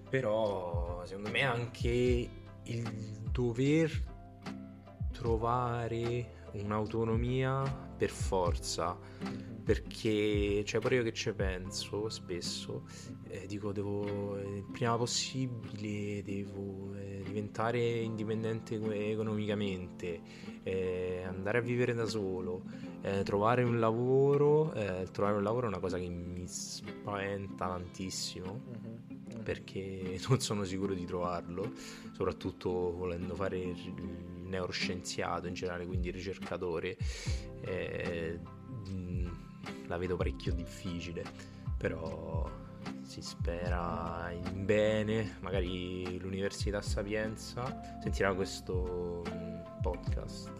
Però 0.09 1.03
secondo 1.05 1.29
me 1.29 1.41
anche 1.43 2.29
il 2.63 2.83
dover 3.31 3.91
trovare 5.11 6.35
un'autonomia 6.53 7.63
per 7.97 8.09
forza 8.09 8.97
Mhm. 9.19 9.56
Perché 9.67 10.63
cioè 10.63 10.79
pure 10.79 10.95
io 10.95 11.03
che 11.03 11.11
ci 11.11 11.33
penso 11.33 12.07
spesso 12.07 12.83
eh, 13.27 13.45
dico 13.47 13.73
devo 13.73 14.37
il 14.37 14.63
prima 14.71 14.95
possibile 14.95 16.23
devo 16.23 16.93
eh, 16.95 17.21
diventare 17.25 17.79
indipendente 17.99 18.75
economicamente 19.09 20.21
eh, 20.63 21.23
andare 21.27 21.57
a 21.57 21.61
vivere 21.61 21.93
da 21.93 22.05
solo 22.05 22.61
eh, 23.01 23.23
trovare 23.23 23.63
un 23.63 23.77
lavoro 23.81 24.71
eh, 24.71 25.05
trovare 25.11 25.35
un 25.35 25.43
lavoro 25.43 25.65
è 25.65 25.69
una 25.69 25.79
cosa 25.79 25.97
che 25.97 26.07
mi 26.07 26.47
spaventa 26.47 27.67
tantissimo 27.67 28.61
Mhm. 29.27 29.43
perché 29.43 30.17
non 30.29 30.39
sono 30.39 30.63
sicuro 30.63 30.93
di 30.93 31.05
trovarlo, 31.05 31.73
soprattutto 32.13 32.69
volendo 32.95 33.35
fare 33.35 33.57
il 33.57 33.93
neuroscienziato 34.45 35.47
in 35.47 35.53
generale, 35.53 35.85
quindi 35.85 36.09
ricercatore, 36.11 36.97
eh, 37.61 38.39
mh, 38.87 39.29
la 39.87 39.97
vedo 39.97 40.15
parecchio 40.15 40.53
difficile, 40.53 41.23
però 41.77 42.49
si 43.03 43.21
spera 43.21 44.29
in 44.31 44.65
bene, 44.65 45.37
magari 45.41 46.19
l'Università 46.19 46.81
Sapienza 46.81 47.97
sentirà 48.01 48.33
questo 48.33 49.23
mh, 49.25 49.81
podcast 49.81 50.51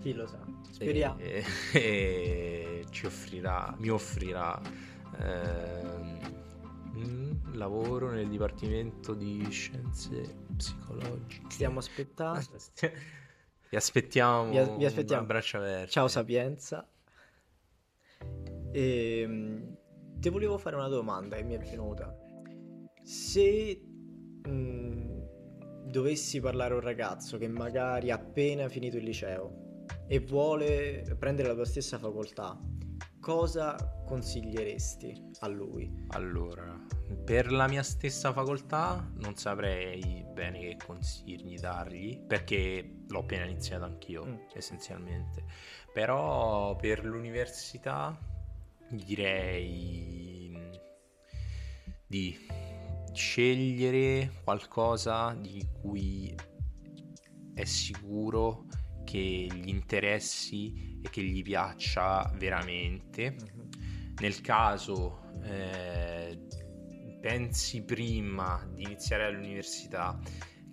Chi 0.00 0.12
lo 0.12 0.26
sa? 0.26 0.38
Speriamo. 0.70 1.18
e, 1.20 1.44
e 1.72 2.84
ci 2.90 3.06
offrirà, 3.06 3.74
mi 3.78 3.88
offrirà 3.88 4.60
ehm, 5.18 6.18
un 6.94 7.38
lavoro 7.52 8.10
nel 8.10 8.28
Dipartimento 8.28 9.14
di 9.14 9.44
Scienze 9.50 10.36
Psicologiche. 10.56 11.44
Stiamo 11.48 11.78
aspettando. 11.78 12.46
Vi 13.68 13.76
aspettiamo, 13.76 14.50
Vi, 14.50 14.76
vi 14.78 14.84
aspettiamo. 14.84 15.22
a 15.22 15.24
braccia 15.26 15.58
aperte. 15.58 15.90
Ciao 15.90 16.06
Sapienza. 16.06 16.86
Ehm, 18.72 19.76
ti 20.18 20.28
volevo 20.28 20.58
fare 20.58 20.76
una 20.76 20.88
domanda 20.88 21.36
che 21.36 21.42
mi 21.44 21.54
è 21.54 21.58
venuta. 21.58 22.14
Se 23.02 23.80
mh, 24.42 25.24
dovessi 25.84 26.40
parlare 26.40 26.72
a 26.74 26.76
un 26.76 26.82
ragazzo 26.82 27.38
che 27.38 27.48
magari 27.48 28.10
ha 28.10 28.16
appena 28.16 28.68
finito 28.68 28.96
il 28.96 29.04
liceo 29.04 29.84
e 30.08 30.20
vuole 30.20 31.16
prendere 31.18 31.48
la 31.48 31.54
tua 31.54 31.64
stessa 31.64 31.98
facoltà, 31.98 32.60
cosa 33.20 33.76
consiglieresti 34.04 35.30
a 35.40 35.48
lui? 35.48 35.90
Allora, 36.08 36.80
per 37.24 37.50
la 37.50 37.66
mia 37.66 37.82
stessa 37.82 38.32
facoltà 38.32 39.10
non 39.16 39.36
saprei 39.36 40.24
bene 40.32 40.60
che 40.60 40.76
consigli 40.84 41.56
dargli, 41.58 42.20
perché 42.20 43.02
l'ho 43.08 43.18
appena 43.20 43.44
iniziato 43.44 43.84
anch'io, 43.84 44.24
Mm. 44.24 44.34
essenzialmente. 44.54 45.44
Però 45.92 46.76
per 46.76 47.04
l'università 47.04 48.16
direi 48.90 50.56
di 52.06 52.36
scegliere 53.12 54.40
qualcosa 54.44 55.34
di 55.34 55.66
cui 55.80 56.34
è 57.54 57.64
sicuro 57.64 58.66
che 59.04 59.18
gli 59.18 59.68
interessi 59.68 61.00
e 61.02 61.08
che 61.10 61.22
gli 61.22 61.42
piaccia 61.42 62.30
veramente 62.36 63.30
Mhm. 63.32 63.68
nel 64.20 64.40
caso 64.40 65.30
eh, 65.42 66.46
pensi 67.20 67.82
prima 67.84 68.68
di 68.72 68.82
iniziare 68.82 69.24
all'università 69.24 70.18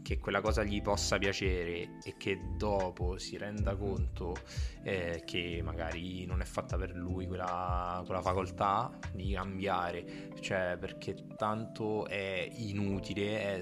che 0.04 0.20
quella 0.20 0.42
cosa 0.42 0.64
gli 0.64 0.82
possa 0.82 1.18
piacere 1.18 1.98
e 2.04 2.16
che 2.18 2.40
dopo 2.56 3.18
si 3.18 3.38
renda 3.38 3.76
conto 3.76 4.36
eh, 4.84 5.24
che 5.26 5.62
magari 5.64 6.26
non 6.26 6.42
è 6.42 6.46
fatta 6.46 6.78
per 6.78 6.96
lui 6.96 7.26
quella, 7.26 8.04
quella 8.06 8.22
facoltà 8.22 8.96
di 9.12 9.32
cambiare, 9.34 10.30
cioè 10.42 10.78
perché 10.80 11.16
tanto 11.36 12.06
è 12.06 12.48
inutile, 12.58 13.40
è- 13.40 13.62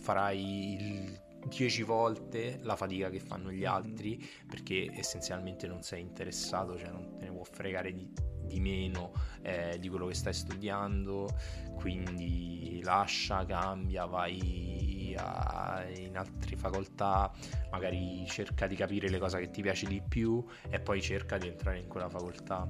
farai 0.00 0.74
il 0.74 1.20
10 1.46 1.82
volte 1.82 2.58
la 2.62 2.76
fatica 2.76 3.10
che 3.10 3.20
fanno 3.20 3.50
gli 3.52 3.64
altri 3.64 4.24
perché 4.46 4.90
essenzialmente 4.92 5.66
non 5.66 5.82
sei 5.82 6.00
interessato, 6.00 6.76
cioè 6.78 6.90
non 6.90 7.16
te 7.18 7.26
ne 7.26 7.32
può 7.32 7.44
fregare 7.44 7.92
di, 7.92 8.10
di 8.52 8.60
meno 8.60 9.12
eh, 9.42 9.78
di 9.80 9.88
quello 9.88 10.06
che 10.06 10.14
stai 10.14 10.34
studiando, 10.34 11.28
quindi 11.74 12.80
lascia, 12.82 13.44
cambia, 13.46 14.04
vai 14.04 15.14
a- 15.16 15.84
in 15.94 16.16
altre 16.16 16.56
facoltà, 16.56 17.30
magari 17.70 18.24
cerca 18.26 18.66
di 18.66 18.76
capire 18.76 19.08
le 19.08 19.18
cose 19.18 19.40
che 19.40 19.50
ti 19.50 19.62
piace 19.62 19.86
di 19.86 20.00
più 20.06 20.44
e 20.68 20.78
poi 20.80 21.00
cerca 21.00 21.38
di 21.38 21.48
entrare 21.48 21.78
in 21.78 21.88
quella 21.88 22.08
facoltà. 22.08 22.68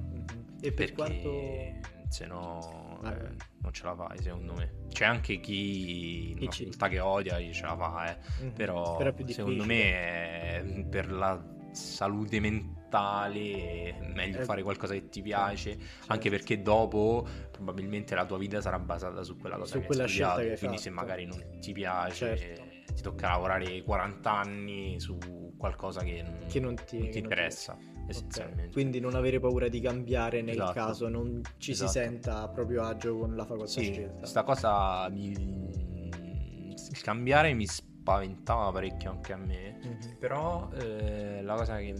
E 0.61 0.71
per 0.71 0.73
Perché 0.73 0.93
quanto... 0.93 2.09
se 2.09 2.25
no 2.25 2.99
Vai, 3.01 3.13
eh, 3.13 3.35
non 3.61 3.73
ce 3.73 3.83
la 3.83 3.95
fai, 3.95 4.21
secondo 4.21 4.53
me. 4.53 4.71
C'è 4.89 5.05
anche 5.05 5.39
chi 5.39 6.31
in 6.31 6.51
facoltà 6.51 6.87
che 6.87 6.99
odia 6.99 7.39
ce 7.51 7.65
la 7.65 7.75
fa, 7.75 8.11
eh. 8.11 8.17
Mhm. 8.43 8.53
Però, 8.53 9.13
secondo 9.27 9.65
me 9.65 9.81
è- 9.91 10.85
per 10.89 11.11
la 11.11 11.43
salute 11.71 12.39
mentale 12.39 12.81
è 12.97 13.95
meglio 14.13 14.39
Eh, 14.41 14.43
fare 14.45 14.61
qualcosa 14.61 14.93
che 14.93 15.09
ti 15.09 15.21
piace, 15.21 15.71
certo. 15.77 15.85
anche 16.07 16.29
perché 16.29 16.61
dopo 16.61 17.25
probabilmente 17.51 18.13
la 18.15 18.25
tua 18.25 18.37
vita 18.37 18.61
sarà 18.61 18.77
basata 18.79 19.23
su 19.23 19.37
quella 19.37 19.57
cosa 19.57 19.73
Su 19.73 19.79
che 19.79 19.85
quella 19.85 20.03
hai 20.03 20.07
scelta 20.09 20.31
studiato, 20.33 20.47
che 20.47 20.53
hai 20.53 20.59
quindi 20.59 20.77
se 20.77 20.89
fatto. 20.91 21.01
magari 21.01 21.25
non 21.25 21.59
ti 21.59 21.71
piace 21.73 22.37
Certo. 22.37 22.61
ti 22.93 23.01
tocca 23.01 23.29
lavorare 23.29 23.81
40 23.81 24.31
anni 24.31 24.99
su 24.99 25.17
qualcosa 25.57 26.01
che, 26.03 26.21
non- 26.21 26.45
Che 26.47 26.59
non 26.59 26.75
ti- 26.75 26.81
non 26.81 26.85
che 26.85 26.97
non 26.99 27.11
ti 27.11 27.17
interessa, 27.19 27.73
Ok, 27.73 28.09
essenzialmente. 28.09 28.71
Quindi 28.71 28.99
non 28.99 29.15
avere 29.15 29.39
paura 29.39 29.67
di 29.69 29.79
cambiare 29.79 30.41
nel 30.41 30.55
Esatto. 30.55 30.73
caso 30.73 31.07
non 31.09 31.41
ci 31.57 31.71
Esatto. 31.71 31.91
si 31.91 31.97
senta 31.99 32.41
a 32.41 32.49
proprio 32.49 32.83
agio 32.83 33.17
con 33.17 33.35
la 33.35 33.45
facoltà 33.45 33.67
Sì, 33.67 33.91
scelta. 33.93 34.17
questa 34.19 34.43
cosa 34.43 35.09
mi... 35.09 35.31
il 35.31 37.01
cambiare 37.01 37.53
mi 37.53 37.65
spaventava 37.65 38.71
parecchio 38.71 39.09
anche 39.11 39.33
a 39.33 39.37
me, 39.37 39.79
Mhm. 39.83 40.17
però 40.19 40.69
eh, 40.73 41.41
la 41.41 41.55
cosa 41.55 41.77
che 41.77 41.93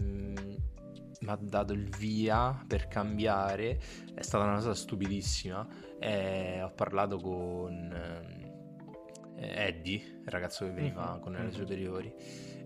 mi 1.20 1.30
ha 1.30 1.38
dato 1.40 1.72
il 1.72 1.88
via 1.96 2.64
per 2.66 2.88
cambiare 2.88 3.78
è 4.14 4.22
stata 4.22 4.44
una 4.44 4.54
cosa 4.54 4.74
stupidissima. 4.74 5.66
Eh, 5.98 6.62
ho 6.62 6.70
parlato 6.70 7.18
con 7.18 7.72
eh, 9.36 9.66
Eddie, 9.66 10.20
il 10.24 10.28
ragazzo 10.28 10.64
che 10.64 10.70
veniva 10.72 11.14
Mhm, 11.14 11.20
con 11.20 11.32
le 11.32 11.42
mhm. 11.42 11.50
superiori, 11.50 12.14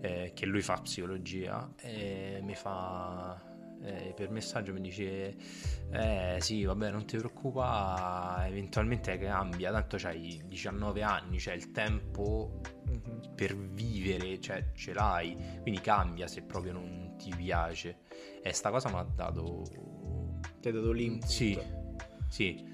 eh, 0.01 0.33
che 0.35 0.47
lui 0.47 0.61
fa 0.61 0.75
psicologia 0.81 1.73
e 1.81 2.41
mi 2.43 2.55
fa 2.55 3.48
eh, 3.83 4.13
per 4.15 4.31
messaggio 4.31 4.73
mi 4.73 4.81
dice 4.81 5.37
eh 5.91 6.37
sì 6.41 6.65
vabbè 6.65 6.91
non 6.91 7.05
ti 7.07 7.17
preoccupare 7.17 8.49
eventualmente 8.49 9.17
cambia 9.19 9.71
tanto 9.71 9.97
c'hai 9.99 10.43
19 10.47 11.03
anni 11.03 11.39
c'è 11.39 11.55
il 11.55 11.71
tempo 11.71 12.61
Mhm. 12.89 13.35
per 13.35 13.55
vivere 13.55 14.41
cioè 14.41 14.73
ce 14.75 14.95
l'hai 14.95 15.37
quindi 15.61 15.79
cambia 15.81 16.27
se 16.27 16.41
proprio 16.43 16.73
non 16.73 17.17
ti 17.19 17.31
piace 17.37 17.99
e 18.43 18.51
sta 18.55 18.71
cosa 18.71 18.89
mi 18.89 18.97
ha 18.97 19.03
dato 19.03 19.63
Ti 20.61 20.69
ha 20.69 20.73
dato 20.73 20.93
l'input. 20.93 21.29
sì 21.29 21.59
sì 22.29 22.65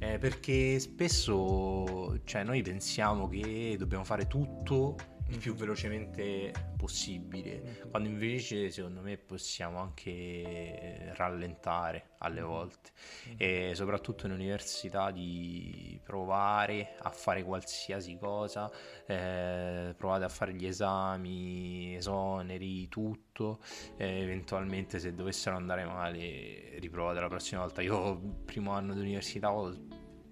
Eh, 0.00 0.18
perché 0.18 0.78
spesso 0.80 2.20
cioè, 2.24 2.42
noi 2.44 2.60
pensiamo 2.62 3.26
che 3.28 3.76
dobbiamo 3.78 4.04
fare 4.04 4.26
tutto 4.26 4.96
il 5.28 5.38
più 5.38 5.52
Mhm. 5.52 5.58
velocemente 5.58 6.52
possibile 6.76 7.62
Mhm. 7.84 7.90
quando 7.90 8.08
invece 8.08 8.70
secondo 8.70 9.00
me 9.00 9.16
possiamo 9.16 9.78
anche 9.78 11.12
rallentare 11.14 12.10
alle 12.18 12.40
Mhm. 12.40 12.46
volte 12.46 12.90
e 13.36 13.72
soprattutto 13.74 14.26
in 14.26 14.32
università 14.32 15.10
di 15.10 15.98
provare 16.04 16.96
a 16.98 17.10
fare 17.10 17.42
qualsiasi 17.42 18.18
cosa 18.18 18.70
eh, 19.06 19.94
provate 19.96 20.24
a 20.24 20.28
fare 20.28 20.52
gli 20.54 20.66
esami 20.66 21.96
esoneri 21.96 22.88
tutto 22.88 23.60
eh, 23.96 24.20
eventualmente 24.20 24.98
se 24.98 25.14
dovessero 25.14 25.56
andare 25.56 25.84
male 25.84 26.78
riprovate 26.78 27.20
la 27.20 27.28
prossima 27.28 27.62
volta 27.62 27.80
io 27.80 28.18
primo 28.44 28.72
anno 28.72 28.92
di 28.92 29.00
università 29.00 29.52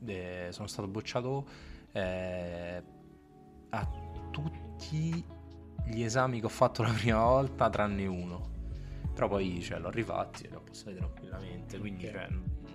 eh, 0.04 0.48
sono 0.50 0.66
stato 0.66 0.88
bocciato 0.88 1.46
eh, 1.92 2.82
a 3.70 4.10
tutti 4.32 5.24
gli 5.86 6.02
esami 6.02 6.40
che 6.40 6.46
ho 6.46 6.50
fatto 6.50 6.82
la 6.82 6.90
prima 6.92 7.22
volta 7.24 7.70
tranne 7.70 8.06
uno 8.06 8.50
però 9.14 9.28
poi 9.28 9.60
cioè, 9.62 9.78
l'ho 9.78 9.90
rifatti 9.90 10.44
e 10.44 10.48
li 10.48 10.54
ho 10.56 10.60
passati 10.62 10.96
tranquillamente 10.96 11.78
quindi 11.78 12.06
Ok. 12.06 12.12
cioè, 12.12 12.28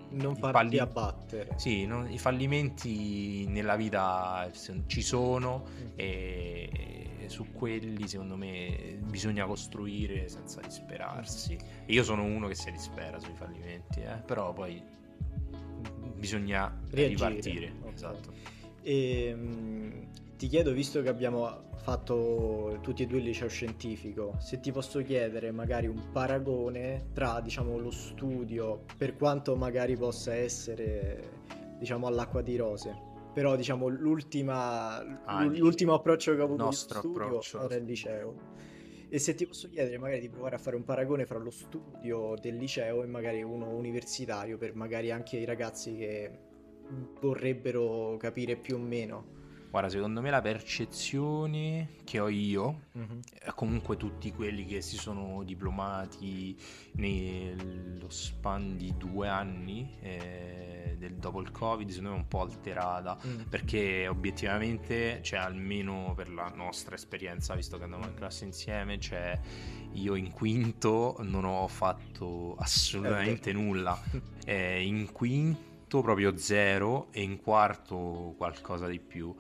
Non 0.09 0.35
farti 0.37 0.51
falli- 0.57 0.77
abbattere. 0.79 1.53
sì, 1.57 1.85
no, 1.85 2.07
i 2.07 2.17
fallimenti 2.17 3.45
nella 3.47 3.75
vita 3.75 4.49
ci 4.85 5.01
sono 5.01 5.63
Mhm. 5.65 5.91
e 5.95 6.69
su 7.27 7.51
quelli 7.51 8.07
secondo 8.07 8.37
me 8.37 8.99
bisogna 9.03 9.45
costruire 9.45 10.29
senza 10.29 10.61
disperarsi. 10.61 11.55
E 11.85 11.91
io 11.91 12.03
sono 12.03 12.23
uno 12.23 12.47
che 12.47 12.55
si 12.55 12.71
dispera 12.71 13.19
sui 13.19 13.33
fallimenti, 13.35 13.99
eh, 13.99 14.15
però 14.25 14.53
poi 14.53 14.81
bisogna 16.15 16.73
Reagire. 16.89 17.07
ripartire. 17.29 17.73
Ok. 17.81 17.93
Esatto. 17.93 18.33
E, 18.81 19.33
mm, 19.35 20.01
ti 20.38 20.47
chiedo, 20.47 20.71
visto 20.71 21.02
che 21.02 21.10
abbiamo 21.10 21.65
fatto 21.78 22.78
tutti 22.82 23.04
e 23.04 23.06
due 23.08 23.17
il 23.17 23.26
liceo 23.26 23.47
scientifico, 23.47 24.36
se 24.39 24.60
ti 24.60 24.71
posso 24.71 25.02
chiedere 25.02 25.52
magari 25.52 25.88
un 25.88 26.12
paragone 26.12 27.08
tra, 27.13 27.41
diciamo, 27.41 27.78
lo 27.78 27.91
studio, 27.91 28.84
per 28.97 29.15
quanto 29.15 29.56
magari 29.56 29.97
possa 29.97 30.34
essere, 30.34 31.32
diciamo, 31.80 32.08
all'acqua 32.08 32.41
di 32.41 32.56
rose. 32.56 32.95
Però, 33.34 33.56
diciamo, 33.56 33.88
l'ultima, 33.88 34.97
Ah, 35.26 35.43
l'ultimo 35.43 35.93
approccio 35.93 36.34
che 36.36 36.41
ho 36.41 36.45
avuto 36.45 36.63
nostro 36.63 37.00
studio 37.00 37.23
approccio. 37.23 37.62
era 37.62 37.76
il 37.76 37.84
liceo. 37.86 38.36
E 39.10 39.19
se 39.19 39.36
ti 39.36 39.45
posso 39.45 39.69
chiedere 39.69 39.97
magari 39.97 40.19
di 40.19 40.30
provare 40.30 40.56
a 40.56 40.60
fare 40.60 40.76
un 40.76 40.84
paragone 40.84 41.26
fra 41.26 41.38
lo 41.38 41.50
studio 41.50 42.34
del 42.41 42.58
liceo 42.58 43.04
e 43.04 43.06
magari 43.08 43.41
uno 43.41 43.69
universitario, 43.69 44.58
per 44.58 44.76
magari 44.76 45.12
anche 45.12 45.38
i 45.38 45.45
ragazzi 45.45 45.95
che 45.95 46.39
vorrebbero 47.21 48.17
capire 48.17 48.56
più 48.56 48.76
o 48.76 48.80
meno. 48.80 49.36
Guarda, 49.69 49.89
secondo 49.89 50.21
me 50.21 50.30
la 50.30 50.41
percezione 50.41 51.89
che 52.03 52.19
ho 52.19 52.30
io, 52.30 52.84
e 53.43 53.51
comunque 53.53 53.97
tutti 53.97 54.32
quelli 54.32 54.65
che 54.65 54.82
si 54.82 54.97
sono 54.97 55.43
diplomati 55.43 56.58
nello 56.93 58.10
span 58.10 58.77
di 58.77 58.93
due 58.97 59.27
anni 59.27 59.95
eh, 60.01 60.95
del- 60.97 61.15
dopo 61.15 61.41
il 61.41 61.51
Covid, 61.51 61.88
secondo 61.89 62.10
me 62.12 62.15
è 62.15 62.19
un 62.19 62.27
po' 62.27 62.41
alterata. 62.41 63.17
Mm. 63.25 63.41
Perché 63.49 64.08
obiettivamente, 64.08 65.19
cioè 65.21 65.39
almeno 65.39 66.13
per 66.15 66.30
la 66.32 66.51
nostra 66.56 66.95
esperienza, 66.95 67.53
visto 67.53 67.77
che 67.77 67.84
andiamo 67.84 68.06
in 68.06 68.13
classe 68.15 68.45
insieme, 68.45 68.99
cioè 68.99 69.39
io 69.93 70.15
in 70.15 70.32
quinto 70.32 71.17
non 71.21 71.45
ho 71.45 71.67
fatto 71.67 72.56
assolutamente 72.56 73.51
nulla. 73.51 74.01
Eh, 74.47 74.82
in 74.86 75.12
quinto 75.12 75.67
proprio 75.88 76.38
zero 76.38 77.08
e 77.12 77.21
in 77.21 77.41
quarto 77.41 78.34
qualcosa 78.38 78.88
di 78.88 79.00
più. 79.00 79.34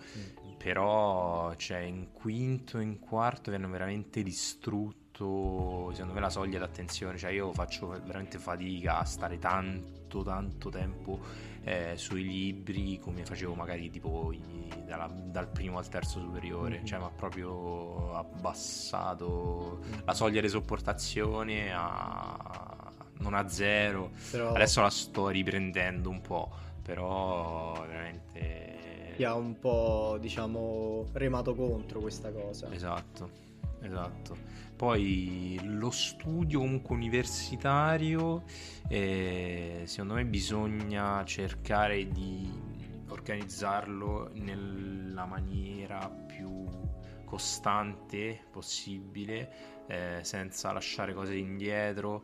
Però, 0.57 1.53
cioè, 1.55 1.79
in 1.79 2.11
quinto 2.11 2.79
e 2.79 2.83
in 2.83 2.99
quarto 2.99 3.51
vi 3.51 3.57
hanno 3.57 3.69
veramente 3.69 4.23
distrutto, 4.23 5.91
secondo 5.93 6.13
me, 6.13 6.19
la 6.19 6.29
soglia 6.29 6.59
d'attenzione. 6.59 7.17
Cioè, 7.17 7.31
io 7.31 7.53
faccio 7.53 7.87
veramente 7.87 8.39
fatica 8.39 8.99
a 8.99 9.05
stare 9.05 9.37
tanto, 9.37 10.23
tanto 10.23 10.69
tempo 10.69 11.19
eh, 11.63 11.93
sui 11.95 12.23
libri 12.23 12.97
come 12.99 13.25
facevo 13.25 13.53
magari 13.53 13.89
tipo 13.89 14.33
dalla- 14.85 15.11
dal 15.13 15.47
primo 15.49 15.77
al 15.77 15.87
terzo 15.89 16.19
superiore. 16.19 16.79
Mhm. 16.79 16.85
Cioè, 16.85 16.99
mi 16.99 17.05
ha 17.05 17.11
proprio 17.11 18.15
abbassato 18.15 19.79
la 20.05 20.13
soglia 20.13 20.41
di 20.41 20.49
sopportazione 20.49 21.71
a... 21.73 22.76
non 23.19 23.33
a 23.33 23.47
zero. 23.47 24.11
Però 24.31 24.53
Adesso 24.53 24.81
la 24.81 24.89
sto 24.89 25.29
riprendendo 25.29 26.09
un 26.09 26.21
po', 26.21 26.49
però 26.81 27.85
veramente... 27.87 29.13
ti 29.15 29.23
ha 29.23 29.33
un 29.35 29.57
po', 29.59 30.17
diciamo, 30.19 31.05
remato 31.13 31.55
contro 31.55 31.99
questa 31.99 32.31
cosa. 32.31 32.71
Esatto, 32.71 33.29
esatto. 33.81 34.35
Poi 34.75 35.59
lo 35.63 35.89
studio 35.89 36.59
comunque 36.59 36.95
universitario, 36.95 38.43
eh, 38.87 39.81
secondo 39.85 40.13
me 40.13 40.25
bisogna 40.25 41.23
cercare 41.25 42.07
di 42.07 42.47
organizzarlo 43.07 44.29
nella 44.33 45.25
maniera 45.25 46.07
più 46.07 46.65
costante 47.25 48.45
possibile, 48.51 49.85
eh, 49.87 50.19
senza 50.21 50.71
lasciare 50.71 51.13
cose 51.13 51.35
indietro 51.35 52.23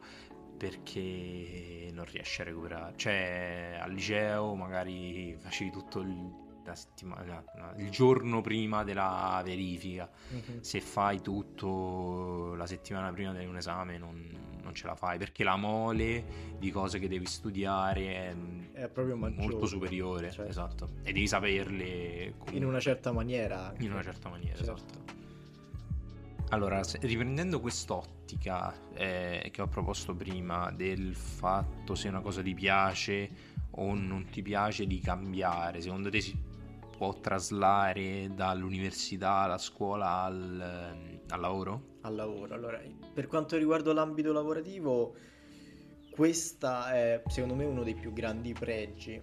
perché 0.58 1.90
non 1.92 2.06
riesci 2.06 2.42
a 2.42 2.44
recuperare. 2.46 2.94
Cioè, 2.96 3.78
al 3.82 3.92
liceo 3.92 4.56
magari 4.56 5.36
facevi 5.40 5.72
tutto 5.72 6.00
il, 6.02 6.32
la 6.66 6.76
settimana, 6.76 7.44
no, 7.58 7.74
il 7.78 7.90
giorno 7.90 8.42
prima 8.42 8.84
della 8.84 9.42
verifica. 9.44 10.10
Mhm. 10.30 10.62
Se 10.62 10.80
fai 10.82 11.22
tutto 11.22 12.54
la 12.56 12.66
settimana 12.66 13.12
prima 13.12 13.34
di 13.34 13.46
un 13.46 13.58
esame 13.58 13.98
non, 13.98 14.30
non 14.62 14.74
ce 14.74 14.86
la 14.88 14.96
fai 14.96 15.18
perché 15.18 15.44
la 15.44 15.56
mole 15.58 16.24
di 16.58 16.72
cose 16.72 17.00
che 17.00 17.08
devi 17.10 17.26
studiare 17.26 18.02
è, 18.16 18.36
È 18.84 18.88
proprio 18.90 19.16
maggiore. 19.18 19.42
molto 19.48 19.66
superiore. 19.66 20.32
Certo. 20.32 20.50
Esatto. 20.50 20.90
E 21.04 21.12
devi 21.12 21.28
saperle 21.28 22.34
comunque 22.38 22.56
In 22.56 22.66
una 22.66 22.80
certa 22.80 23.12
maniera. 23.12 23.68
anche. 23.68 23.84
in 23.84 23.92
una 23.92 24.04
certa 24.04 24.30
maniera. 24.30 24.56
Certo. 24.56 24.74
Esatto. 24.74 25.22
Allora, 26.54 26.82
riprendendo 27.02 27.60
quest'ottica 27.60 28.72
eh, 28.94 29.50
che 29.52 29.60
ho 29.60 29.68
proposto 29.68 30.14
prima 30.14 30.72
del 30.72 31.16
fatto 31.16 31.96
se 31.96 32.08
una 32.08 32.22
cosa 32.22 32.44
ti 32.44 32.54
piace 32.54 33.28
o 33.72 33.96
non 33.96 34.28
ti 34.30 34.44
piace 34.44 34.86
di 34.86 35.00
cambiare, 35.00 35.82
secondo 35.82 36.12
te 36.12 36.22
si 36.22 36.38
può 36.96 37.20
traslare 37.20 38.30
dall'università 38.36 39.38
alla 39.38 39.58
scuola 39.58 40.22
al, 40.22 40.94
ehm, 40.94 41.20
al 41.30 41.40
lavoro? 41.40 41.98
al 42.02 42.14
lavoro. 42.14 42.54
Allora, 42.54 42.80
per 43.12 43.26
quanto 43.26 43.58
riguarda 43.58 43.92
l'ambito 43.92 44.32
lavorativo, 44.32 45.16
questa 46.12 46.94
è 46.94 47.24
secondo 47.30 47.56
me 47.56 47.66
uno 47.66 47.82
dei 47.82 47.96
più 47.96 48.14
grandi 48.14 48.54
pregi 48.54 49.20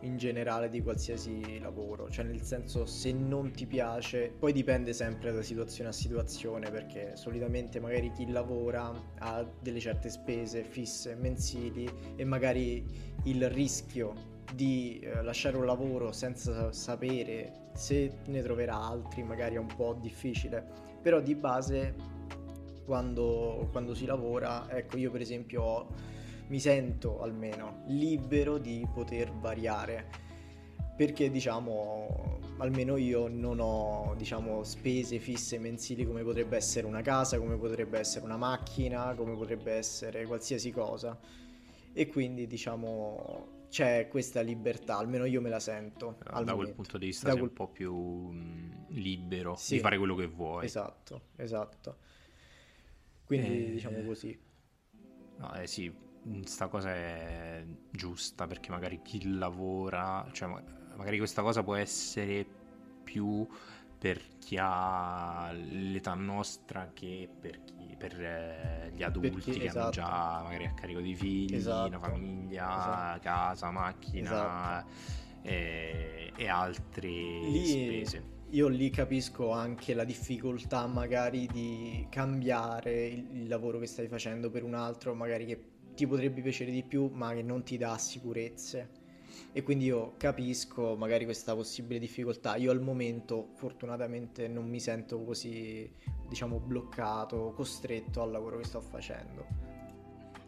in 0.00 0.16
generale 0.16 0.70
di 0.70 0.82
qualsiasi 0.82 1.58
lavoro, 1.58 2.08
cioè 2.10 2.24
nel 2.24 2.42
senso 2.42 2.86
se 2.86 3.12
non 3.12 3.50
ti 3.52 3.66
piace, 3.66 4.32
poi 4.38 4.52
dipende 4.52 4.92
sempre 4.92 5.32
da 5.32 5.42
situazione 5.42 5.90
a 5.90 5.92
situazione, 5.92 6.70
perché 6.70 7.16
solitamente 7.16 7.80
magari 7.80 8.10
chi 8.12 8.30
lavora 8.30 8.92
ha 9.18 9.46
delle 9.60 9.80
certe 9.80 10.08
spese 10.08 10.64
fisse 10.64 11.14
mensili 11.14 11.88
e 12.16 12.24
magari 12.24 12.84
il 13.24 13.48
rischio 13.50 14.38
di 14.54 14.98
eh, 15.00 15.22
lasciare 15.22 15.56
un 15.56 15.66
lavoro 15.66 16.12
senza 16.12 16.72
sapere 16.72 17.68
se 17.74 18.18
ne 18.26 18.42
troverà 18.42 18.76
altri 18.76 19.22
magari 19.22 19.54
è 19.54 19.58
un 19.58 19.72
po' 19.74 19.96
difficile, 20.00 20.64
però 21.00 21.20
di 21.20 21.34
base 21.34 21.94
quando, 22.84 23.68
quando 23.70 23.94
si 23.94 24.06
lavora, 24.06 24.68
ecco 24.68 24.96
io 24.96 25.10
per 25.10 25.20
esempio 25.20 25.62
ho- 25.62 25.86
mi 26.50 26.58
sento 26.58 27.20
almeno 27.22 27.82
libero 27.86 28.58
di 28.58 28.84
poter 28.92 29.32
variare 29.32 30.08
perché 30.96 31.30
diciamo 31.30 32.38
almeno 32.58 32.96
io 32.96 33.28
non 33.28 33.58
ho 33.60 34.14
diciamo 34.16 34.64
spese 34.64 35.18
fisse 35.20 35.58
mensili 35.58 36.04
come 36.04 36.22
potrebbe 36.22 36.56
essere 36.56 36.86
una 36.86 37.00
casa, 37.02 37.38
come 37.38 37.56
potrebbe 37.56 37.98
essere 37.98 38.24
una 38.24 38.36
macchina, 38.36 39.14
come 39.14 39.34
potrebbe 39.34 39.72
essere 39.72 40.26
qualsiasi 40.26 40.70
cosa 40.72 41.18
e 41.92 42.06
quindi 42.08 42.46
diciamo 42.46 43.58
c'è 43.70 44.08
questa 44.08 44.40
libertà, 44.40 44.96
almeno 44.96 45.24
io 45.26 45.40
me 45.40 45.48
la 45.48 45.60
sento 45.60 46.18
da 46.24 46.32
quel 46.42 46.46
momento. 46.46 46.74
punto 46.74 46.98
di 46.98 47.06
vista 47.06 47.26
Da 47.26 47.30
sei 47.34 47.40
quel- 47.40 47.50
un 47.52 47.56
po' 47.56 47.68
più 47.68 47.94
mm, 47.94 48.70
libero 48.88 49.54
Sì. 49.56 49.74
di 49.74 49.80
fare 49.80 49.96
quello 49.96 50.16
che 50.16 50.26
vuoi. 50.26 50.64
Esatto, 50.64 51.20
esatto. 51.36 51.96
Quindi 53.24 53.68
Eh, 53.68 53.70
diciamo 53.70 54.02
così. 54.02 54.36
No, 55.38 55.54
eh 55.54 55.66
sì, 55.68 55.90
sta 56.44 56.68
cosa 56.68 56.90
è 56.94 57.64
giusta 57.90 58.46
perché 58.46 58.70
magari 58.70 59.00
chi 59.02 59.36
lavora, 59.36 60.26
cioè 60.32 60.48
ma- 60.48 60.62
magari 60.96 61.18
questa 61.18 61.42
cosa 61.42 61.62
può 61.62 61.74
essere 61.74 62.46
più 63.02 63.46
per 63.98 64.20
chi 64.38 64.56
ha 64.58 65.50
l'età 65.52 66.14
nostra 66.14 66.90
che 66.94 67.28
per, 67.40 67.62
chi- 67.64 67.94
per 67.98 68.18
eh, 68.20 68.92
gli 68.94 69.02
adulti 69.02 69.50
chi- 69.52 69.58
che 69.58 69.68
hanno 69.68 69.88
esatto. 69.88 69.90
già 69.90 70.40
magari 70.42 70.64
a 70.66 70.74
carico 70.74 71.00
di 71.00 71.14
figli, 71.14 71.54
Esatto. 71.54 71.86
una 71.88 71.98
famiglia, 71.98 72.64
Esatto. 72.78 73.20
casa, 73.20 73.70
macchina 73.70 74.30
Esatto. 74.30 74.90
e, 75.42 76.32
e 76.36 76.48
altre 76.48 77.08
Lì- 77.08 77.66
spese. 77.66 78.38
Io 78.52 78.66
lì 78.66 78.90
capisco 78.90 79.52
anche 79.52 79.94
la 79.94 80.02
difficoltà 80.04 80.86
magari 80.88 81.46
di 81.46 82.06
cambiare 82.10 83.06
il, 83.06 83.28
il 83.42 83.48
lavoro 83.48 83.78
che 83.78 83.86
stai 83.86 84.08
facendo 84.08 84.50
per 84.50 84.64
un 84.64 84.74
altro, 84.74 85.14
magari 85.14 85.46
che 85.46 85.69
ti 86.00 86.06
potrebbe 86.06 86.40
piacere 86.40 86.70
di 86.70 86.82
più, 86.82 87.10
ma 87.12 87.34
che 87.34 87.42
non 87.42 87.62
ti 87.62 87.76
dà 87.76 87.98
sicurezze. 87.98 88.88
E 89.52 89.62
quindi 89.62 89.84
io 89.84 90.14
capisco 90.16 90.96
magari 90.96 91.26
questa 91.26 91.54
possibile 91.54 91.98
difficoltà. 91.98 92.56
Io 92.56 92.70
al 92.70 92.80
momento 92.80 93.50
fortunatamente 93.56 94.48
non 94.48 94.66
mi 94.66 94.80
sento 94.80 95.22
così, 95.24 95.92
diciamo, 96.26 96.58
bloccato, 96.58 97.52
costretto 97.54 98.22
al 98.22 98.30
lavoro 98.30 98.56
che 98.56 98.64
sto 98.64 98.80
facendo. 98.80 99.44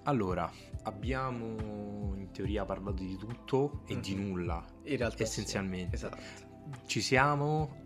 Allora, 0.05 0.51
abbiamo 0.85 2.15
in 2.17 2.31
teoria 2.33 2.65
parlato 2.65 3.03
di 3.03 3.17
tutto 3.19 3.83
e 3.87 4.01
di 4.01 4.15
Mhm. 4.15 4.27
nulla. 4.27 4.65
In 4.85 4.97
realtà 4.97 5.17
sì, 5.19 5.23
Essenzialmente. 5.25 5.97
esatto. 5.97 6.51
Ci 6.87 7.03
siamo 7.03 7.81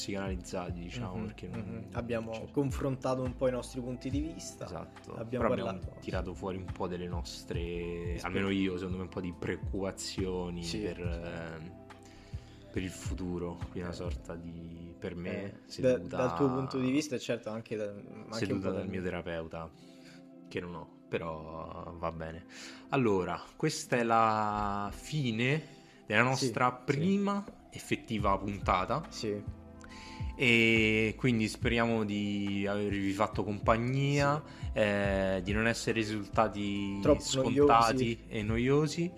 autopsicanalizzati, 0.00 0.80
diciamo, 0.80 1.16
Mhm, 1.16 1.24
perché 1.26 1.48
non- 1.48 1.60
mhm. 1.60 1.84
abbiamo 1.92 2.32
cioè, 2.32 2.50
confrontato 2.50 3.22
un 3.22 3.36
po' 3.36 3.48
i 3.48 3.50
nostri 3.50 3.80
punti 3.80 4.08
di 4.10 4.20
vista. 4.20 4.64
esatto. 4.64 5.14
abbiamo 5.16 5.46
abbiamo 5.52 5.78
tirato 6.00 6.34
fuori 6.34 6.56
un 6.56 6.64
po' 6.72 6.86
delle 6.86 7.06
nostre, 7.08 8.14
Esper- 8.14 8.24
almeno 8.24 8.50
io, 8.50 8.76
secondo 8.76 8.96
me, 8.98 9.02
un 9.04 9.08
po' 9.08 9.20
di 9.20 9.32
preoccupazioni 9.36 10.62
Sì. 10.62 10.78
per, 10.80 11.00
ehm, 11.00 11.70
per 12.70 12.82
il 12.82 12.90
futuro. 12.90 13.58
Qui 13.70 13.80
una 13.80 13.90
Eh. 13.90 13.94
sorta 13.94 14.34
di, 14.36 14.94
per 14.98 15.14
me, 15.16 15.44
Eh, 15.44 15.50
da- 15.50 15.58
seduta, 15.66 16.16
dal 16.16 16.34
tuo 16.36 16.48
punto 16.48 16.78
di 16.78 16.90
vista, 16.90 17.16
e 17.16 17.18
certo, 17.18 17.50
anche, 17.50 17.76
da, 17.76 17.84
anche 17.90 18.32
seduta 18.32 18.70
dal 18.70 18.88
mio 18.88 19.02
terapeuta, 19.02 19.68
che 20.48 20.60
non 20.60 20.74
ho, 20.74 20.88
però 21.08 21.94
va 21.98 22.12
bene. 22.12 22.44
Allora, 22.90 23.40
questa 23.56 23.96
è 23.96 24.02
la 24.02 24.90
fine 24.94 25.78
della 26.06 26.22
Sì, 26.22 26.28
nostra 26.28 26.76
sì. 26.78 26.92
prima 26.92 27.44
effettiva 27.70 28.36
puntata. 28.38 29.02
Sì, 29.10 29.42
E 30.36 31.14
quindi 31.18 31.48
speriamo 31.48 32.04
di 32.04 32.66
avervi 32.66 33.12
fatto 33.12 33.44
compagnia, 33.44 34.42
eh, 34.72 35.40
di 35.44 35.52
non 35.52 35.66
essere 35.66 35.98
risultati 35.98 36.98
Troppo 37.00 37.20
scontati 37.20 37.54
noiosi. 37.54 38.18
e 38.28 38.42
noiosi. 38.42 39.12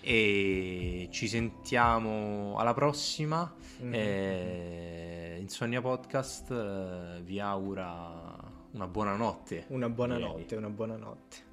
E 0.00 1.08
ci 1.10 1.28
sentiamo 1.28 2.56
alla 2.58 2.74
prossima. 2.74 3.52
Mhm. 3.80 3.92
Eh, 3.94 5.38
Insonnia 5.40 5.80
Podcast 5.80 6.50
eh, 6.50 7.20
vi 7.22 7.38
augura 7.38 8.36
una 8.72 8.86
buona 8.86 9.14
notte. 9.14 9.64
Una 9.68 9.88
buona 9.88 10.18
notte, 10.18 10.56
una 10.56 10.70
buona 10.70 10.96
notte. 10.96 11.52